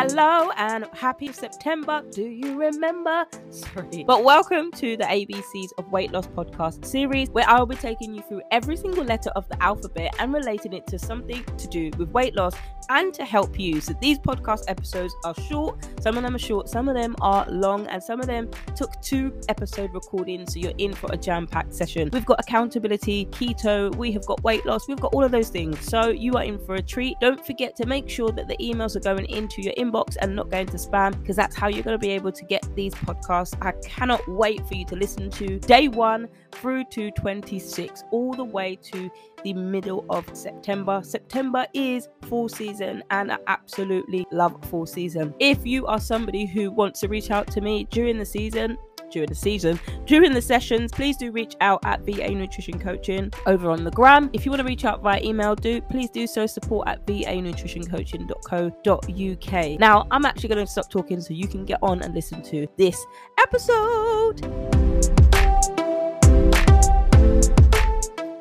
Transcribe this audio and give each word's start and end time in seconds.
Hello 0.00 0.52
and 0.56 0.86
happy 0.92 1.32
September. 1.32 2.04
Do 2.12 2.22
you 2.22 2.56
remember? 2.56 3.26
Sorry. 3.50 4.04
But 4.04 4.22
welcome 4.22 4.70
to 4.70 4.96
the 4.96 5.02
ABCs 5.02 5.70
of 5.76 5.90
Weight 5.90 6.12
Loss 6.12 6.28
podcast 6.28 6.84
series, 6.84 7.30
where 7.30 7.44
I 7.48 7.58
will 7.58 7.66
be 7.66 7.74
taking 7.74 8.14
you 8.14 8.22
through 8.22 8.42
every 8.52 8.76
single 8.76 9.02
letter 9.02 9.30
of 9.30 9.48
the 9.48 9.60
alphabet 9.60 10.14
and 10.20 10.32
relating 10.32 10.72
it 10.72 10.86
to 10.86 11.00
something 11.00 11.42
to 11.42 11.66
do 11.66 11.90
with 11.98 12.10
weight 12.10 12.36
loss 12.36 12.54
and 12.90 13.12
to 13.12 13.24
help 13.24 13.58
you. 13.58 13.80
So 13.80 13.92
these 14.00 14.20
podcast 14.20 14.62
episodes 14.68 15.12
are 15.24 15.34
short, 15.34 15.84
some 16.00 16.16
of 16.16 16.22
them 16.22 16.36
are 16.36 16.38
short, 16.38 16.68
some 16.68 16.88
of 16.88 16.94
them 16.94 17.16
are 17.20 17.44
long, 17.50 17.88
and 17.88 18.00
some 18.00 18.20
of 18.20 18.26
them 18.26 18.48
took 18.76 19.02
two 19.02 19.38
episode 19.48 19.92
recordings. 19.92 20.54
So 20.54 20.60
you're 20.60 20.72
in 20.78 20.92
for 20.92 21.10
a 21.12 21.16
jam 21.16 21.48
packed 21.48 21.74
session. 21.74 22.08
We've 22.12 22.24
got 22.24 22.38
accountability, 22.38 23.26
keto, 23.26 23.92
we 23.96 24.12
have 24.12 24.24
got 24.26 24.44
weight 24.44 24.64
loss, 24.64 24.86
we've 24.86 25.00
got 25.00 25.12
all 25.12 25.24
of 25.24 25.32
those 25.32 25.48
things. 25.48 25.80
So 25.80 26.10
you 26.10 26.34
are 26.34 26.44
in 26.44 26.56
for 26.60 26.76
a 26.76 26.82
treat. 26.82 27.16
Don't 27.20 27.44
forget 27.44 27.74
to 27.76 27.86
make 27.86 28.08
sure 28.08 28.30
that 28.30 28.46
the 28.46 28.56
emails 28.58 28.94
are 28.94 29.00
going 29.00 29.26
into 29.26 29.60
your 29.60 29.74
inbox 29.74 29.87
and 30.20 30.36
not 30.36 30.50
going 30.50 30.66
to 30.66 30.76
spam 30.76 31.18
because 31.20 31.36
that's 31.36 31.56
how 31.56 31.68
you're 31.68 31.82
going 31.82 31.98
to 31.98 32.06
be 32.06 32.10
able 32.10 32.32
to 32.32 32.44
get 32.44 32.66
these 32.74 32.94
podcasts. 32.94 33.56
I 33.60 33.72
cannot 33.86 34.26
wait 34.28 34.66
for 34.66 34.74
you 34.74 34.84
to 34.86 34.96
listen 34.96 35.30
to 35.30 35.58
day 35.60 35.88
one 35.88 36.28
through 36.52 36.84
to 36.92 37.10
26, 37.12 38.04
all 38.10 38.32
the 38.32 38.44
way 38.44 38.76
to 38.76 39.10
the 39.44 39.52
middle 39.52 40.04
of 40.10 40.24
September. 40.36 41.00
September 41.04 41.66
is 41.74 42.08
fall 42.22 42.48
season, 42.48 43.02
and 43.10 43.32
I 43.32 43.38
absolutely 43.46 44.26
love 44.32 44.56
fall 44.66 44.86
season. 44.86 45.34
If 45.38 45.66
you 45.66 45.86
are 45.86 46.00
somebody 46.00 46.46
who 46.46 46.70
wants 46.70 47.00
to 47.00 47.08
reach 47.08 47.30
out 47.30 47.46
to 47.48 47.60
me 47.60 47.84
during 47.90 48.18
the 48.18 48.24
season, 48.24 48.76
during 49.10 49.28
the 49.28 49.34
season. 49.34 49.80
During 50.06 50.32
the 50.32 50.42
sessions, 50.42 50.92
please 50.92 51.16
do 51.16 51.30
reach 51.30 51.54
out 51.60 51.80
at 51.84 52.00
VA 52.02 52.30
Nutrition 52.30 52.78
Coaching 52.78 53.32
over 53.46 53.70
on 53.70 53.84
the 53.84 53.90
gram. 53.90 54.30
If 54.32 54.44
you 54.44 54.50
want 54.50 54.60
to 54.60 54.66
reach 54.66 54.84
out 54.84 55.02
via 55.02 55.22
email, 55.22 55.54
do 55.54 55.80
please 55.82 56.10
do 56.10 56.26
so. 56.26 56.46
Support 56.46 56.88
at 56.88 57.06
vanutritioncoaching.co.uk. 57.06 59.80
Now, 59.80 60.06
I'm 60.10 60.24
actually 60.24 60.48
going 60.48 60.64
to 60.64 60.70
stop 60.70 60.90
talking 60.90 61.20
so 61.20 61.34
you 61.34 61.48
can 61.48 61.64
get 61.64 61.78
on 61.82 62.02
and 62.02 62.14
listen 62.14 62.42
to 62.42 62.66
this 62.76 63.04
episode. 63.38 64.40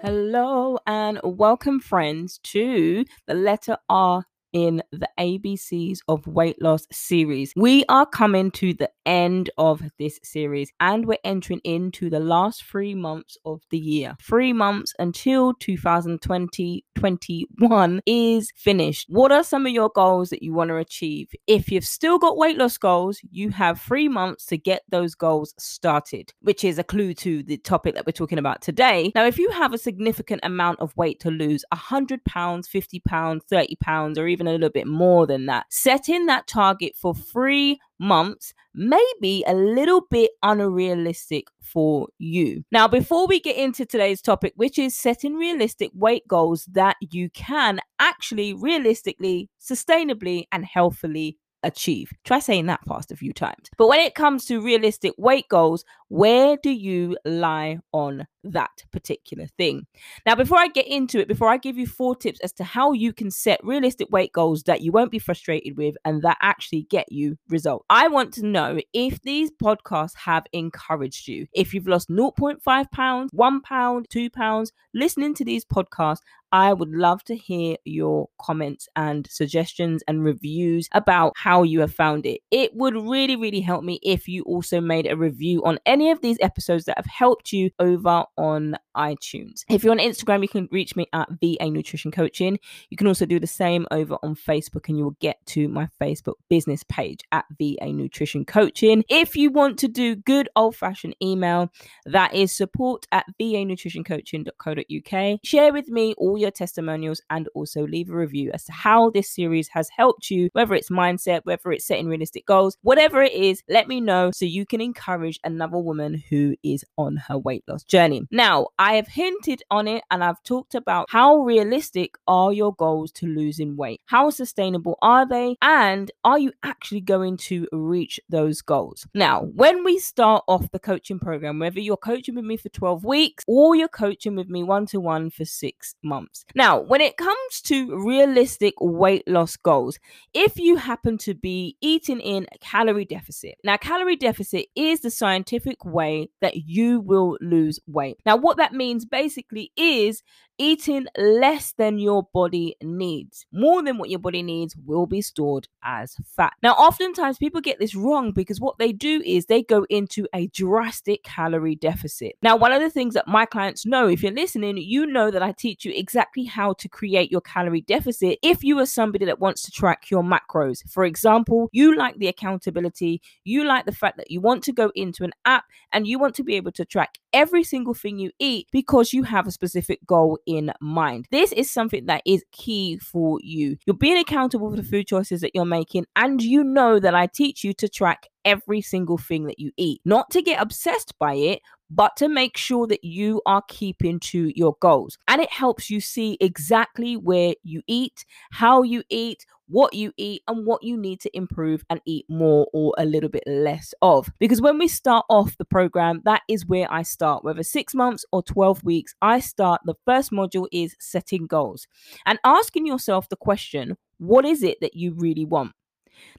Hello 0.04 0.78
and 0.88 1.20
welcome, 1.24 1.80
friends, 1.80 2.40
to 2.44 3.06
the 3.26 3.34
letter 3.34 3.78
R 3.90 4.24
in 4.58 4.82
the 4.92 5.08
ABCs 5.20 6.00
of 6.08 6.26
Weight 6.26 6.60
Loss 6.60 6.88
series. 6.92 7.54
We 7.56 7.86
are 7.90 8.08
coming 8.08 8.50
to 8.52 8.74
the 8.74 8.90
end 9.06 9.52
of 9.60 9.84
this 10.00 10.20
series 10.24 10.72
and 10.80 11.06
we're 11.06 11.20
entering 11.24 11.62
into 11.64 12.10
the 12.10 12.20
last 12.20 12.64
three 12.64 12.96
months 12.96 13.38
of 13.46 13.62
the 13.70 13.78
year. 13.78 14.18
Three 14.20 14.54
months 14.54 14.96
until 14.98 15.54
2020 15.54 16.84
21 16.98 18.02
is 18.06 18.52
finished. 18.56 19.06
What 19.10 19.32
are 19.32 19.44
some 19.44 19.66
of 19.66 19.72
your 19.72 19.90
goals 19.90 20.30
that 20.30 20.42
you 20.42 20.54
want 20.54 20.70
to 20.70 20.78
achieve? 20.78 21.30
If 21.46 21.72
you've 21.72 21.86
still 21.86 22.18
got 22.18 22.38
weight 22.38 22.58
loss 22.58 22.78
goals, 22.78 23.22
you 23.30 23.52
have 23.52 23.80
three 23.80 24.08
months 24.08 24.46
to 24.48 24.58
get 24.58 24.82
those 24.90 25.14
goals 25.14 25.54
started, 25.60 26.34
which 26.42 26.64
is 26.64 26.80
a 26.80 26.84
clue 26.84 27.14
to 27.16 27.44
the 27.44 27.58
topic 27.58 27.94
that 27.94 28.06
we're 28.06 28.12
talking 28.12 28.40
about 28.40 28.62
today. 28.62 29.12
Now, 29.14 29.26
if 29.26 29.38
you 29.38 29.52
have 29.52 29.74
a 29.74 29.78
significant 29.78 30.42
amount 30.44 30.80
of 30.80 30.98
weight 30.98 31.20
to 31.20 31.30
lose 31.30 31.64
100 31.72 32.26
pounds, 32.26 32.68
50 32.68 33.00
pounds, 33.02 33.44
30 33.48 33.76
pounds, 33.76 34.18
or 34.18 34.28
even 34.28 34.47
a 34.48 34.52
little 34.52 34.70
bit 34.70 34.88
more 34.88 35.28
than 35.28 35.46
that, 35.48 35.66
setting 35.70 36.26
that 36.28 36.48
target 36.48 36.96
for 36.96 37.14
three 37.14 37.80
months 38.00 38.54
may 38.74 39.06
be 39.22 39.44
a 39.48 39.54
little 39.54 40.02
bit 40.10 40.32
unrealistic 40.44 41.48
for 41.62 42.08
you. 42.20 42.64
Now, 42.72 42.88
before 42.88 43.28
we 43.28 43.40
get 43.40 43.58
into 43.58 43.86
today's 43.86 44.22
topic, 44.22 44.54
which 44.56 44.78
is 44.78 44.98
setting 44.98 45.36
realistic 45.36 45.92
weight 45.94 46.28
goals 46.28 46.66
that 46.72 46.96
you 47.02 47.30
can 47.32 47.80
actually 48.00 48.54
realistically, 48.54 49.50
sustainably, 49.60 50.46
and 50.52 50.64
healthily 50.66 51.38
achieve. 51.68 52.12
Try 52.24 52.40
saying 52.40 52.66
that 52.68 52.86
fast 52.86 53.12
a 53.12 53.16
few 53.16 53.34
times. 53.34 53.70
But 53.78 53.88
when 53.88 54.00
it 54.00 54.16
comes 54.16 54.46
to 54.46 54.62
realistic 54.62 55.14
weight 55.18 55.48
goals, 55.50 55.84
where 56.10 56.58
do 56.64 56.70
you 56.70 57.18
lie 57.26 57.80
on 57.92 58.28
that 58.44 58.84
particular 58.92 59.46
thing? 59.58 59.86
Now, 60.26 60.36
before 60.36 60.58
I 60.58 60.68
get 60.70 60.88
into 60.88 61.20
it, 61.20 61.28
before 61.28 61.50
I 61.50 61.58
give 61.58 61.78
you 61.78 61.86
four 61.86 62.16
tips 62.16 62.40
as 62.40 62.54
to 62.54 62.64
how 62.64 62.94
you 62.94 63.12
can 63.12 63.30
set 63.30 63.60
realistic 63.64 64.08
weight 64.10 64.32
goals 64.32 64.64
that 64.64 64.82
you 64.82 64.92
won't 64.92 65.12
be 65.12 65.20
frustrated 65.20 65.78
with 65.78 65.96
and 66.06 66.22
that 66.22 66.38
actually 66.42 66.84
get 66.90 67.12
you 67.12 67.38
results, 67.50 67.86
I 67.90 68.08
want 68.08 68.34
to 68.36 68.46
know 68.46 68.80
if 68.94 69.22
these 69.22 69.52
podcasts 69.52 70.16
have 70.16 70.46
encouraged 70.54 71.28
you. 71.28 71.48
If 71.54 71.74
you've 71.74 71.88
lost 71.88 72.10
0.5 72.10 72.92
pounds, 72.92 73.32
one 73.34 73.62
pound, 73.62 74.08
two 74.10 74.30
pounds, 74.30 74.72
listening 74.94 75.34
to 75.36 75.46
these 75.46 75.66
podcasts, 75.66 76.22
I 76.52 76.74
would 76.74 76.90
love 76.90 77.24
to 77.26 77.36
hear 77.36 77.78
your 77.84 78.30
comments 78.40 78.88
and 78.96 79.28
suggestions 79.30 80.04
and 80.08 80.24
reviews 80.24 80.88
about 80.94 81.34
how 81.36 81.64
you 81.64 81.82
have 81.82 81.94
found 81.94 82.26
it. 82.26 82.42
It 82.52 82.76
would 82.76 82.96
really, 82.96 83.36
really 83.36 83.62
help 83.62 83.84
me 83.84 84.00
if 84.04 84.28
you 84.28 84.44
also 84.44 84.80
made 84.80 85.08
a 85.08 85.18
review 85.18 85.64
on 85.66 85.80
any 85.86 86.12
of 86.12 86.22
these 86.22 86.38
episodes 86.42 86.86
that 86.86 86.98
have 86.98 87.06
helped 87.06 87.52
you 87.52 87.72
over 87.80 88.24
on 88.38 88.78
iTunes. 88.96 89.64
If 89.70 89.84
you're 89.84 89.92
on 89.92 90.00
Instagram, 90.00 90.42
you 90.42 90.48
can 90.48 90.70
reach 90.72 90.96
me 90.96 91.08
at 91.14 91.30
VA 91.42 91.70
Nutrition 91.70 92.12
Coaching. 92.12 92.58
You 92.90 92.98
can 92.98 93.08
also 93.08 93.26
do 93.26 93.40
the 93.40 93.48
same 93.48 93.86
over 93.92 94.18
on 94.24 94.36
Facebook, 94.36 94.88
and 94.88 94.98
you 94.98 95.04
will 95.04 95.18
get 95.20 95.38
to 95.48 95.68
my 95.68 95.88
Facebook 96.02 96.36
business 96.50 96.84
page 96.84 97.22
at 97.32 97.46
VA 97.60 97.92
Nutrition 97.92 98.46
Coaching. 98.46 99.04
If 99.10 99.36
you 99.36 99.52
want 99.52 99.78
to 99.80 99.88
do 99.88 100.16
good 100.16 100.50
old 100.56 100.76
fashioned 100.76 101.16
email, 101.22 101.72
that 102.06 102.34
is 102.34 102.56
support 102.56 103.06
at 103.12 103.26
va 103.40 103.66
nutrition 103.66 103.98
vanutritioncoaching.co.uk. 104.04 105.40
Share 105.44 105.74
with 105.74 105.90
me 105.90 106.14
all 106.18 106.37
your 106.40 106.52
testimonials 106.52 107.22
and 107.30 107.48
also 107.54 107.86
leave 107.86 108.10
a 108.10 108.16
review 108.16 108.52
as 108.54 108.64
to 108.66 108.72
how 108.72 109.10
this 109.10 109.30
series 109.30 109.68
has 109.70 109.90
helped 109.90 110.30
you, 110.30 110.50
whether 110.54 110.74
it's 110.74 110.90
mindset, 110.90 111.42
whether 111.44 111.72
it's 111.72 111.86
setting 111.86 112.08
realistic 112.08 112.46
goals, 112.46 112.78
whatever 112.82 113.22
it 113.22 113.34
is, 113.34 113.64
let 113.70 113.88
me 113.88 114.02
know 114.02 114.32
so 114.32 114.46
you 114.46 114.66
can 114.66 114.82
encourage 114.82 115.40
another 115.44 115.78
woman 115.78 116.24
who 116.30 116.56
is 116.64 116.84
on 116.98 117.18
her 117.18 117.38
weight 117.38 117.64
loss 117.68 117.84
journey. 117.84 118.24
Now, 118.32 118.68
I 118.80 118.96
have 118.96 119.08
hinted 119.08 119.64
on 119.72 119.88
it 119.88 120.04
and 120.12 120.24
I've 120.24 120.42
talked 120.44 120.76
about 120.76 121.08
how 121.10 121.38
realistic 121.38 122.16
are 122.28 122.54
your 122.54 122.74
goals 122.76 123.12
to 123.14 123.28
losing 123.28 123.76
weight? 123.76 124.02
How 124.06 124.30
sustainable 124.30 124.98
are 125.02 125.28
they? 125.28 125.58
And 125.62 126.12
are 126.24 126.40
you 126.40 126.52
actually 126.64 127.02
going 127.02 127.38
to 127.38 127.68
reach 127.72 128.20
those 128.30 128.62
goals? 128.62 129.08
Now, 129.14 129.42
when 129.42 129.84
we 129.84 130.00
start 130.00 130.44
off 130.48 130.72
the 130.72 130.80
coaching 130.80 131.20
program, 131.20 131.60
whether 131.60 131.80
you're 131.80 131.98
coaching 131.98 132.36
with 132.36 132.46
me 132.46 132.58
for 132.58 132.70
12 132.70 133.06
weeks 133.06 133.44
or 133.48 133.76
you're 133.76 133.88
coaching 133.88 134.36
with 134.36 134.50
me 134.50 134.64
one 134.64 134.86
to 134.88 135.00
one 135.00 135.30
for 135.30 135.46
six 135.46 135.96
months. 136.04 136.27
Now, 136.56 136.80
when 136.80 137.02
it 137.02 137.18
comes 137.18 137.62
to 137.64 137.96
realistic 138.04 138.74
weight 138.80 139.28
loss 139.28 139.56
goals, 139.56 140.00
if 140.34 140.58
you 140.58 140.78
happen 140.78 141.18
to 141.20 141.34
be 141.34 141.78
eating 141.82 142.20
in 142.20 142.48
a 142.54 142.58
calorie 142.60 143.06
deficit, 143.06 143.56
now, 143.64 143.78
calorie 143.78 144.16
deficit 144.16 144.68
is 144.76 145.02
the 145.02 145.12
scientific 145.12 145.86
way 145.86 146.30
that 146.42 146.56
you 146.56 147.00
will 147.00 147.38
lose 147.42 147.80
weight. 147.88 148.18
Now, 148.26 148.38
what 148.38 148.58
that 148.58 148.74
means 148.74 149.06
basically 149.06 149.72
is 149.76 150.24
eating 150.58 151.06
less 151.18 151.74
than 151.78 152.00
your 152.00 152.28
body 152.34 152.76
needs. 152.82 153.46
More 153.52 153.82
than 153.84 153.98
what 153.98 154.10
your 154.10 154.20
body 154.20 154.44
needs 154.44 154.76
will 154.86 155.06
be 155.06 155.22
stored 155.22 155.68
as 155.84 156.16
fat. 156.26 156.54
Now, 156.64 156.74
oftentimes 156.74 157.38
people 157.38 157.62
get 157.62 157.80
this 157.80 157.96
wrong 157.96 158.32
because 158.32 158.60
what 158.60 158.78
they 158.78 158.92
do 158.92 159.22
is 159.26 159.46
they 159.46 159.64
go 159.64 159.86
into 159.90 160.28
a 160.34 160.48
drastic 160.48 161.24
calorie 161.24 161.76
deficit. 161.76 162.34
Now, 162.42 162.56
one 162.56 162.72
of 162.72 162.82
the 162.82 162.90
things 162.90 163.14
that 163.14 163.28
my 163.28 163.46
clients 163.46 163.86
know, 163.86 164.08
if 164.08 164.24
you're 164.24 164.32
listening, 164.32 164.78
you 164.78 165.06
know 165.06 165.32
that 165.32 165.44
I 165.44 165.52
teach 165.52 165.86
you 165.86 165.94
exactly 165.96 166.46
how 166.46 166.74
to 166.74 166.90
create 166.90 167.32
your 167.32 167.42
calorie 167.42 167.82
deficit 167.82 168.40
if 168.42 168.64
you 168.64 168.80
are 168.80 168.86
somebody 168.86 169.26
that 169.26 169.40
wants 169.40 169.62
to 169.64 169.72
track 169.72 170.10
your 170.10 170.24
macros. 170.24 170.88
For 170.90 171.06
example, 171.06 171.70
you 171.72 171.96
like 171.96 172.18
the 172.18 172.28
accountability, 172.28 173.22
you 173.44 173.64
like 173.64 173.86
the 173.86 173.92
fact 173.92 174.18
that 174.18 174.32
you 174.32 174.42
want 174.42 174.64
to 174.64 174.74
go 174.74 174.92
into 174.96 175.24
an 175.24 175.34
app 175.46 175.66
and 175.92 176.08
you 176.08 176.20
want 176.20 176.36
to 176.36 176.44
be 176.44 176.56
able 176.56 176.72
to 176.74 176.86
track 176.86 177.18
every 177.38 177.64
single 177.64 177.94
thing 177.94 178.18
you 178.18 178.32
eat 178.40 178.68
because 178.72 179.14
you 179.14 179.22
have 179.22 179.46
a 179.46 179.52
specific 179.52 180.00
goal 180.08 180.40
in 180.48 180.74
mind. 180.82 181.28
This 181.30 181.52
is 181.52 181.72
something 181.72 182.08
that 182.08 182.24
is 182.26 182.44
key 182.52 182.98
for 182.98 183.38
you. 183.44 183.78
You're 183.86 183.96
being 183.96 184.18
accountable 184.18 184.72
for 184.72 184.76
the 184.76 184.82
food 184.82 185.06
choices 185.06 185.42
that 185.42 185.52
you're 185.54 185.64
making, 185.64 186.08
and 186.16 186.42
you 186.42 186.64
know 186.64 187.00
that 187.00 187.14
I 187.14 187.28
teach 187.28 187.64
you 187.64 187.74
to 187.76 187.88
track 187.88 188.26
every 188.44 188.82
single 188.82 189.20
thing 189.20 189.46
that 189.46 189.60
you 189.60 189.72
eat, 189.78 190.02
not 190.04 190.32
to 190.32 190.42
get 190.42 190.60
obsessed 190.60 191.14
by 191.20 191.36
it, 191.36 191.62
but 191.90 192.16
to 192.18 192.28
make 192.28 192.58
sure 192.58 192.88
that 192.88 193.04
you 193.04 193.42
are 193.46 193.64
keeping 193.68 194.20
to 194.20 194.52
your 194.56 194.76
goals. 194.82 195.18
And 195.28 195.42
it 195.42 195.52
helps 195.52 195.90
you 195.90 196.02
see 196.02 196.38
exactly 196.42 197.16
where 197.16 197.56
you 197.64 197.82
eat, 197.88 198.26
how 198.52 198.84
you 198.84 199.04
eat, 199.10 199.46
what 199.70 199.94
you 199.94 200.14
eat, 200.18 200.42
and 200.48 200.66
what 200.66 200.84
you 200.84 200.98
need 200.98 201.20
to 201.22 201.36
improve 201.36 201.84
and 201.90 202.02
eat 202.06 202.26
more 202.30 202.68
or 202.74 202.94
a 202.98 203.06
little 203.06 203.30
bit 203.30 203.44
less 203.46 203.94
of. 204.02 204.30
Because 204.40 204.62
when 204.62 204.78
we 204.78 204.88
start 204.88 205.26
off 205.30 205.58
the 205.58 205.66
program, 205.66 206.22
that 206.26 206.42
is 206.48 206.66
where 206.66 206.92
I 206.92 207.04
start. 207.04 207.44
Whether 207.44 207.64
six 207.64 207.94
months 207.94 208.26
or 208.32 208.44
12 208.44 208.84
weeks, 208.84 209.14
I 209.22 209.40
start. 209.40 209.82
The 209.86 209.96
first 210.06 210.32
module 210.32 210.68
is 210.72 210.96
setting 211.00 211.48
goals 211.48 211.88
and 212.26 212.40
asking 212.44 212.86
yourself 212.86 213.30
the 213.30 213.36
question 213.36 213.98
what 214.20 214.46
is 214.46 214.64
it 214.64 214.80
that 214.82 214.96
you 214.96 215.14
really 215.14 215.46
want? 215.46 215.74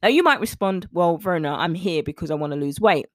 Now, 0.03 0.09
you 0.09 0.25
might 0.25 0.41
respond, 0.41 0.89
Well, 0.93 1.17
Verna, 1.19 1.55
I'm 1.55 1.75
here 1.75 2.03
because 2.03 2.31
I 2.31 2.35
want 2.35 2.53
to 2.53 2.59
lose 2.59 2.81
weight. 2.81 3.07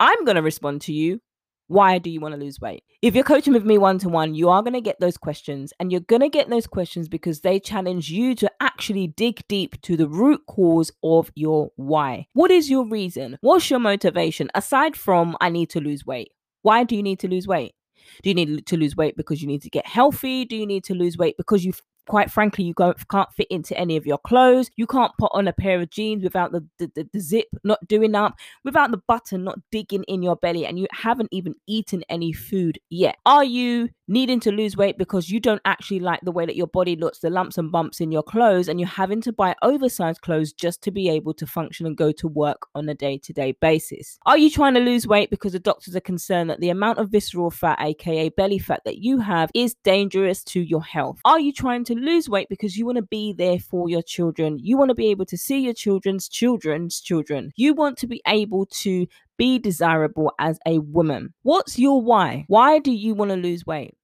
I'm 0.00 0.24
going 0.24 0.36
to 0.36 0.42
respond 0.42 0.82
to 0.82 0.92
you, 0.92 1.20
Why 1.68 1.98
do 1.98 2.10
you 2.10 2.20
want 2.20 2.34
to 2.34 2.40
lose 2.40 2.60
weight? 2.60 2.84
If 3.02 3.14
you're 3.14 3.24
coaching 3.24 3.52
with 3.52 3.64
me 3.64 3.76
one 3.76 3.98
to 3.98 4.08
one, 4.08 4.34
you 4.34 4.48
are 4.48 4.62
going 4.62 4.74
to 4.74 4.80
get 4.80 5.00
those 5.00 5.16
questions. 5.16 5.72
And 5.80 5.90
you're 5.90 6.00
going 6.00 6.22
to 6.22 6.28
get 6.28 6.48
those 6.48 6.66
questions 6.66 7.08
because 7.08 7.40
they 7.40 7.58
challenge 7.58 8.10
you 8.10 8.34
to 8.36 8.50
actually 8.60 9.08
dig 9.08 9.42
deep 9.48 9.80
to 9.82 9.96
the 9.96 10.08
root 10.08 10.42
cause 10.46 10.92
of 11.02 11.30
your 11.34 11.70
why. 11.76 12.28
What 12.34 12.50
is 12.50 12.70
your 12.70 12.86
reason? 12.86 13.38
What's 13.40 13.68
your 13.68 13.80
motivation 13.80 14.48
aside 14.54 14.96
from 14.96 15.36
I 15.40 15.50
need 15.50 15.70
to 15.70 15.80
lose 15.80 16.06
weight? 16.06 16.30
Why 16.62 16.84
do 16.84 16.94
you 16.94 17.02
need 17.02 17.18
to 17.20 17.28
lose 17.28 17.48
weight? 17.48 17.74
Do 18.22 18.30
you 18.30 18.34
need 18.34 18.66
to 18.66 18.76
lose 18.76 18.96
weight 18.96 19.16
because 19.16 19.42
you 19.42 19.48
need 19.48 19.62
to 19.62 19.70
get 19.70 19.86
healthy? 19.86 20.44
Do 20.44 20.56
you 20.56 20.66
need 20.66 20.84
to 20.84 20.94
lose 20.94 21.18
weight 21.18 21.36
because 21.36 21.64
you 21.64 21.72
quite 22.08 22.30
frankly, 22.30 22.64
you 22.64 22.74
can't 22.74 23.32
fit 23.32 23.48
into 23.50 23.76
any 23.78 23.96
of 23.96 24.06
your 24.06 24.18
clothes. 24.18 24.70
You 24.76 24.86
can't 24.86 25.12
put 25.18 25.30
on 25.34 25.48
a 25.48 25.52
pair 25.52 25.80
of 25.80 25.90
jeans 25.90 26.22
without 26.22 26.52
the, 26.52 26.64
the, 26.78 26.90
the, 26.94 27.08
the, 27.12 27.20
zip 27.20 27.46
not 27.64 27.86
doing 27.86 28.14
up, 28.14 28.36
without 28.64 28.90
the 28.90 29.02
button 29.08 29.44
not 29.44 29.58
digging 29.70 30.04
in 30.04 30.22
your 30.22 30.36
belly, 30.36 30.66
and 30.66 30.78
you 30.78 30.86
haven't 30.92 31.28
even 31.32 31.54
eaten 31.66 32.04
any 32.08 32.32
food 32.32 32.78
yet. 32.90 33.16
Are 33.26 33.44
you 33.44 33.88
needing 34.08 34.40
to 34.40 34.52
lose 34.52 34.76
weight 34.76 34.98
because 34.98 35.30
you 35.30 35.40
don't 35.40 35.62
actually 35.64 36.00
like 36.00 36.20
the 36.22 36.32
way 36.32 36.46
that 36.46 36.56
your 36.56 36.66
body 36.66 36.96
looks, 36.96 37.18
the 37.18 37.30
lumps 37.30 37.58
and 37.58 37.72
bumps 37.72 38.00
in 38.00 38.12
your 38.12 38.22
clothes, 38.22 38.68
and 38.68 38.80
you're 38.80 38.88
having 38.88 39.20
to 39.22 39.32
buy 39.32 39.54
oversized 39.62 40.20
clothes 40.20 40.52
just 40.52 40.82
to 40.82 40.90
be 40.90 41.08
able 41.08 41.34
to 41.34 41.46
function 41.46 41.86
and 41.86 41.96
go 41.96 42.12
to 42.12 42.28
work 42.28 42.66
on 42.74 42.88
a 42.88 42.94
day 42.94 43.18
to 43.18 43.32
day 43.32 43.52
basis? 43.60 44.18
Are 44.26 44.38
you 44.38 44.50
trying 44.50 44.74
to 44.74 44.80
lose 44.80 45.06
weight 45.06 45.30
because 45.30 45.52
the 45.52 45.58
doctors 45.58 45.96
are 45.96 46.00
concerned 46.00 46.50
that 46.50 46.60
the 46.60 46.70
amount 46.70 46.98
of 46.98 47.10
visceral 47.10 47.50
fat, 47.50 47.78
aka 47.80 48.28
belly 48.30 48.58
fat, 48.58 48.82
that 48.84 48.98
you 48.98 49.18
have 49.18 49.50
is 49.54 49.74
dangerous 49.84 50.42
to 50.44 50.60
your 50.60 50.82
health? 50.82 51.20
Are 51.24 51.40
you 51.40 51.52
trying 51.52 51.84
to 51.84 51.94
lose 51.94 52.28
weight 52.28 52.48
because 52.48 52.76
you 52.76 52.86
want 52.86 52.96
to 52.96 53.02
be 53.02 53.32
there 53.32 53.58
for 53.58 53.88
your 53.88 54.02
children? 54.02 54.58
You 54.60 54.76
want 54.76 54.90
to 54.90 54.94
be 54.94 55.08
able 55.08 55.26
to 55.26 55.36
see 55.36 55.60
your 55.60 55.74
children's 55.74 56.28
children's 56.28 57.00
children. 57.00 57.52
You 57.56 57.74
want 57.74 57.98
to 57.98 58.06
be 58.06 58.22
able 58.26 58.66
to 58.66 59.06
be 59.36 59.58
desirable 59.58 60.32
as 60.38 60.58
a 60.66 60.78
woman. 60.78 61.34
What's 61.42 61.78
your 61.78 62.00
why? 62.00 62.44
Why 62.48 62.78
do 62.78 62.92
you 62.92 63.14
want 63.14 63.30
to 63.30 63.36
lose 63.36 63.66
weight? 63.66 63.94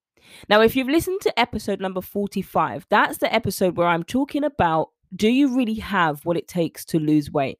Now, 0.48 0.60
if 0.60 0.76
you've 0.76 0.88
listened 0.88 1.20
to 1.22 1.38
episode 1.38 1.80
number 1.80 2.00
45, 2.00 2.86
that's 2.88 3.18
the 3.18 3.32
episode 3.32 3.76
where 3.76 3.88
I'm 3.88 4.04
talking 4.04 4.44
about 4.44 4.90
do 5.14 5.28
you 5.28 5.54
really 5.54 5.74
have 5.74 6.24
what 6.24 6.36
it 6.36 6.48
takes 6.48 6.84
to 6.86 6.98
lose 6.98 7.30
weight? 7.30 7.58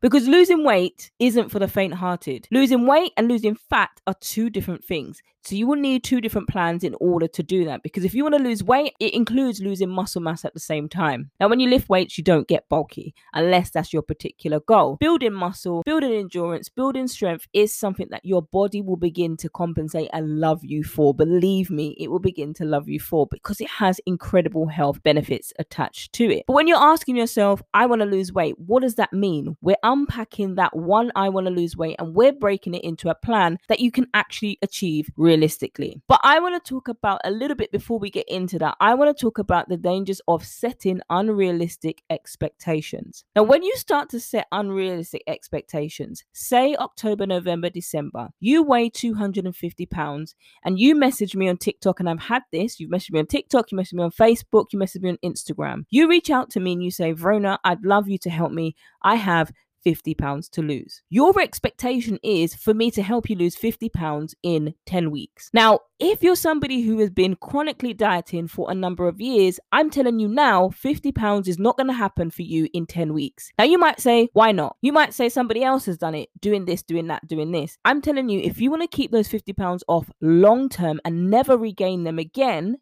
Because 0.00 0.28
losing 0.28 0.64
weight 0.64 1.10
isn't 1.18 1.48
for 1.48 1.58
the 1.58 1.68
faint 1.68 1.94
hearted. 1.94 2.46
Losing 2.50 2.86
weight 2.86 3.12
and 3.16 3.28
losing 3.28 3.54
fat 3.54 3.90
are 4.06 4.14
two 4.20 4.50
different 4.50 4.84
things. 4.84 5.22
So 5.42 5.54
you 5.54 5.66
will 5.66 5.76
need 5.76 6.04
two 6.04 6.20
different 6.20 6.48
plans 6.48 6.84
in 6.84 6.94
order 7.00 7.26
to 7.28 7.42
do 7.42 7.64
that. 7.64 7.82
Because 7.82 8.04
if 8.04 8.14
you 8.14 8.22
want 8.22 8.36
to 8.36 8.42
lose 8.42 8.62
weight, 8.62 8.94
it 9.00 9.14
includes 9.14 9.60
losing 9.60 9.88
muscle 9.88 10.20
mass 10.20 10.44
at 10.44 10.54
the 10.54 10.60
same 10.60 10.88
time. 10.88 11.30
Now, 11.40 11.48
when 11.48 11.60
you 11.60 11.68
lift 11.68 11.88
weights, 11.88 12.18
you 12.18 12.24
don't 12.24 12.48
get 12.48 12.68
bulky 12.68 13.14
unless 13.32 13.70
that's 13.70 13.92
your 13.92 14.02
particular 14.02 14.60
goal. 14.60 14.96
Building 15.00 15.32
muscle, 15.32 15.82
building 15.84 16.12
endurance, 16.12 16.68
building 16.68 17.08
strength 17.08 17.46
is 17.52 17.72
something 17.74 18.08
that 18.10 18.24
your 18.24 18.42
body 18.42 18.82
will 18.82 18.96
begin 18.96 19.36
to 19.38 19.48
compensate 19.48 20.10
and 20.12 20.40
love 20.40 20.60
you 20.62 20.84
for. 20.84 21.14
Believe 21.14 21.70
me, 21.70 21.96
it 21.98 22.10
will 22.10 22.18
begin 22.18 22.52
to 22.54 22.64
love 22.64 22.88
you 22.88 23.00
for 23.00 23.26
because 23.26 23.60
it 23.60 23.68
has 23.68 24.00
incredible 24.06 24.68
health 24.68 25.02
benefits 25.02 25.52
attached 25.58 26.12
to 26.14 26.24
it. 26.30 26.44
But 26.46 26.54
when 26.54 26.68
you're 26.68 26.78
asking 26.78 27.16
yourself, 27.16 27.62
I 27.72 27.86
want 27.86 28.02
to 28.02 28.06
lose 28.06 28.32
weight, 28.32 28.58
what 28.58 28.82
does 28.82 28.96
that 28.96 29.12
mean? 29.12 29.56
We're 29.60 29.76
unpacking 29.82 30.56
that 30.56 30.76
one, 30.76 31.10
I 31.16 31.28
want 31.28 31.46
to 31.46 31.52
lose 31.52 31.76
weight, 31.76 31.96
and 31.98 32.14
we're 32.14 32.32
breaking 32.32 32.74
it 32.74 32.84
into 32.84 33.08
a 33.08 33.14
plan 33.14 33.58
that 33.68 33.80
you 33.80 33.90
can 33.90 34.06
actually 34.14 34.58
achieve 34.62 35.10
realistically. 35.30 36.00
But 36.08 36.20
I 36.24 36.40
want 36.40 36.62
to 36.62 36.68
talk 36.68 36.88
about 36.88 37.20
a 37.24 37.30
little 37.30 37.56
bit 37.56 37.70
before 37.70 37.98
we 37.98 38.10
get 38.10 38.28
into 38.28 38.58
that. 38.58 38.76
I 38.80 38.94
want 38.94 39.16
to 39.16 39.20
talk 39.20 39.38
about 39.38 39.68
the 39.68 39.76
dangers 39.76 40.20
of 40.26 40.44
setting 40.44 41.00
unrealistic 41.08 42.02
expectations. 42.10 43.24
Now, 43.36 43.44
when 43.44 43.62
you 43.62 43.76
start 43.76 44.08
to 44.10 44.20
set 44.20 44.48
unrealistic 44.50 45.22
expectations, 45.28 46.24
say 46.32 46.74
October, 46.76 47.26
November, 47.26 47.70
December, 47.70 48.30
you 48.40 48.62
weigh 48.62 48.90
250 48.90 49.86
pounds 49.86 50.34
and 50.64 50.78
you 50.80 50.96
message 50.96 51.36
me 51.36 51.48
on 51.48 51.56
TikTok, 51.56 52.00
and 52.00 52.10
I've 52.10 52.20
had 52.20 52.42
this. 52.50 52.80
You've 52.80 52.90
messaged 52.90 53.12
me 53.12 53.20
on 53.20 53.26
TikTok, 53.26 53.70
you 53.70 53.78
messaged 53.78 53.94
me 53.94 54.02
on 54.02 54.10
Facebook, 54.10 54.66
you 54.72 54.78
messaged 54.78 55.02
me 55.02 55.10
on 55.10 55.18
Instagram. 55.24 55.84
You 55.90 56.08
reach 56.08 56.30
out 56.30 56.50
to 56.50 56.60
me 56.60 56.72
and 56.72 56.82
you 56.82 56.90
say, 56.90 57.14
Vrona, 57.14 57.58
I'd 57.62 57.84
love 57.84 58.08
you 58.08 58.18
to 58.18 58.30
help 58.30 58.52
me. 58.52 58.74
I 59.02 59.14
have 59.14 59.52
50 59.82 60.14
pounds 60.14 60.48
to 60.50 60.62
lose. 60.62 61.02
Your 61.10 61.40
expectation 61.40 62.18
is 62.22 62.54
for 62.54 62.74
me 62.74 62.90
to 62.92 63.02
help 63.02 63.30
you 63.30 63.36
lose 63.36 63.56
50 63.56 63.88
pounds 63.88 64.34
in 64.42 64.74
10 64.86 65.10
weeks. 65.10 65.50
Now, 65.52 65.80
if 65.98 66.22
you're 66.22 66.36
somebody 66.36 66.82
who 66.82 66.98
has 66.98 67.10
been 67.10 67.36
chronically 67.36 67.92
dieting 67.92 68.48
for 68.48 68.70
a 68.70 68.74
number 68.74 69.06
of 69.06 69.20
years, 69.20 69.60
I'm 69.72 69.90
telling 69.90 70.18
you 70.18 70.28
now, 70.28 70.70
50 70.70 71.12
pounds 71.12 71.48
is 71.48 71.58
not 71.58 71.76
going 71.76 71.88
to 71.88 71.92
happen 71.92 72.30
for 72.30 72.42
you 72.42 72.68
in 72.72 72.86
10 72.86 73.12
weeks. 73.12 73.50
Now, 73.58 73.64
you 73.64 73.78
might 73.78 74.00
say, 74.00 74.28
why 74.32 74.52
not? 74.52 74.76
You 74.82 74.92
might 74.92 75.14
say 75.14 75.28
somebody 75.28 75.62
else 75.62 75.86
has 75.86 75.98
done 75.98 76.14
it, 76.14 76.28
doing 76.40 76.64
this, 76.64 76.82
doing 76.82 77.08
that, 77.08 77.26
doing 77.26 77.52
this. 77.52 77.76
I'm 77.84 78.00
telling 78.00 78.28
you, 78.28 78.40
if 78.40 78.60
you 78.60 78.70
want 78.70 78.82
to 78.82 78.88
keep 78.88 79.10
those 79.10 79.28
50 79.28 79.52
pounds 79.52 79.84
off 79.88 80.10
long 80.20 80.68
term 80.68 81.00
and 81.04 81.30
never 81.30 81.56
regain 81.56 82.04
them 82.04 82.18
again, 82.18 82.78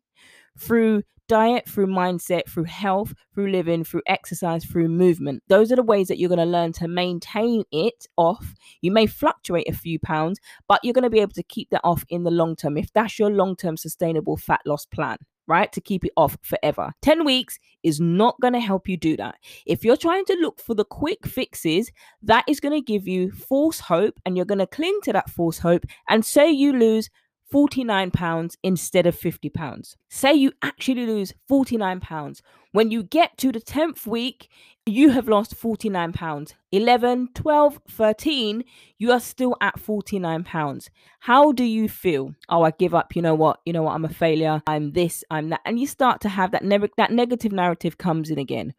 through 0.59 1.03
diet, 1.29 1.69
through 1.69 1.87
mindset, 1.87 2.49
through 2.49 2.65
health, 2.65 3.15
through 3.35 3.51
living, 3.51 3.85
through 3.85 4.03
exercise, 4.07 4.65
through 4.65 4.89
movement. 4.89 5.43
Those 5.49 5.71
are 5.71 5.77
the 5.77 5.83
ways 5.83 6.09
that 6.09 6.19
you're 6.19 6.29
going 6.29 6.39
to 6.39 6.45
learn 6.45 6.73
to 6.75 6.89
maintain 6.89 7.65
it 7.71 8.07
off. 8.17 8.55
You 8.81 8.91
may 8.91 9.07
fluctuate 9.07 9.69
a 9.69 9.77
few 9.77 9.99
pounds, 9.99 10.41
but 10.67 10.81
you're 10.83 10.95
going 10.95 11.05
to 11.05 11.11
be 11.11 11.21
able 11.21 11.35
to 11.35 11.43
keep 11.45 11.71
that 11.71 11.83
off 11.85 12.05
in 12.09 12.25
the 12.25 12.31
long 12.31 12.57
term 12.57 12.77
if 12.77 12.93
that's 12.93 13.19
your 13.19 13.31
long 13.31 13.55
term 13.55 13.77
sustainable 13.77 14.37
fat 14.37 14.61
loss 14.67 14.87
plan. 14.87 15.19
Right, 15.47 15.73
to 15.73 15.81
keep 15.81 16.05
it 16.05 16.13
off 16.15 16.37
forever. 16.43 16.93
10 17.01 17.25
weeks 17.25 17.59
is 17.83 18.01
not 18.01 18.39
going 18.43 18.53
to 18.53 18.61
help 18.61 18.87
you 18.87 18.99
do 18.99 19.17
that. 19.17 19.37
If 19.65 19.83
you're 19.83 19.97
trying 19.97 20.27
to 20.27 20.37
look 20.43 20.61
for 20.61 20.75
the 20.75 20.85
quick 20.85 21.27
fixes, 21.27 21.91
that 22.21 22.45
is 22.47 22.61
going 22.61 22.75
to 22.79 22.85
give 22.85 23.09
you 23.09 23.33
false 23.33 23.81
hope, 23.81 24.21
and 24.27 24.37
you're 24.37 24.45
going 24.45 24.59
to 24.59 24.67
cling 24.67 24.99
to 25.05 25.13
that 25.15 25.31
false 25.31 25.59
hope 25.59 25.87
and 26.11 26.23
say 26.23 26.51
you 26.51 26.75
lose 26.75 27.09
49 27.51 28.11
pounds 28.11 28.57
instead 28.63 29.07
of 29.07 29.17
50 29.17 29.49
pounds. 29.49 29.97
Say 30.11 30.35
you 30.35 30.53
actually 30.63 31.07
lose 31.07 31.33
49 31.49 32.01
pounds. 32.01 32.43
When 32.73 32.91
you 32.91 33.03
get 33.03 33.39
to 33.39 33.51
the 33.51 33.61
10th 33.61 34.07
week, 34.07 34.49
you 34.85 35.11
have 35.11 35.29
lost 35.29 35.55
49 35.55 36.13
pounds. 36.13 36.55
11, 36.73 37.31
12, 37.35 37.81
13, 37.91 38.65
you 38.99 39.13
are 39.13 39.21
still 39.21 39.57
at 39.61 39.81
49 39.81 40.45
pounds. 40.45 40.91
How 41.21 41.53
do 41.53 41.65
you 41.65 41.89
feel? 41.89 42.35
Oh, 42.49 42.63
I 42.63 42.71
give 42.73 42.95
up. 42.95 43.17
You 43.17 43.23
know 43.23 43.35
what? 43.35 43.61
You 43.65 43.73
know 43.73 43.83
what? 43.83 43.95
I'm 43.95 44.05
a 44.05 44.11
failure. 44.11 44.63
I'm 44.67 44.93
this, 44.93 45.25
I'm 45.31 45.49
that. 45.51 45.61
And 45.65 45.81
you 45.81 45.87
start 45.87 46.21
to 46.23 46.29
have 46.29 46.51
that, 46.53 46.65
ne- 46.65 46.91
that 46.99 47.13
negative 47.13 47.53
narrative 47.53 47.97
comes 47.97 48.31
in 48.31 48.39
again. 48.39 48.75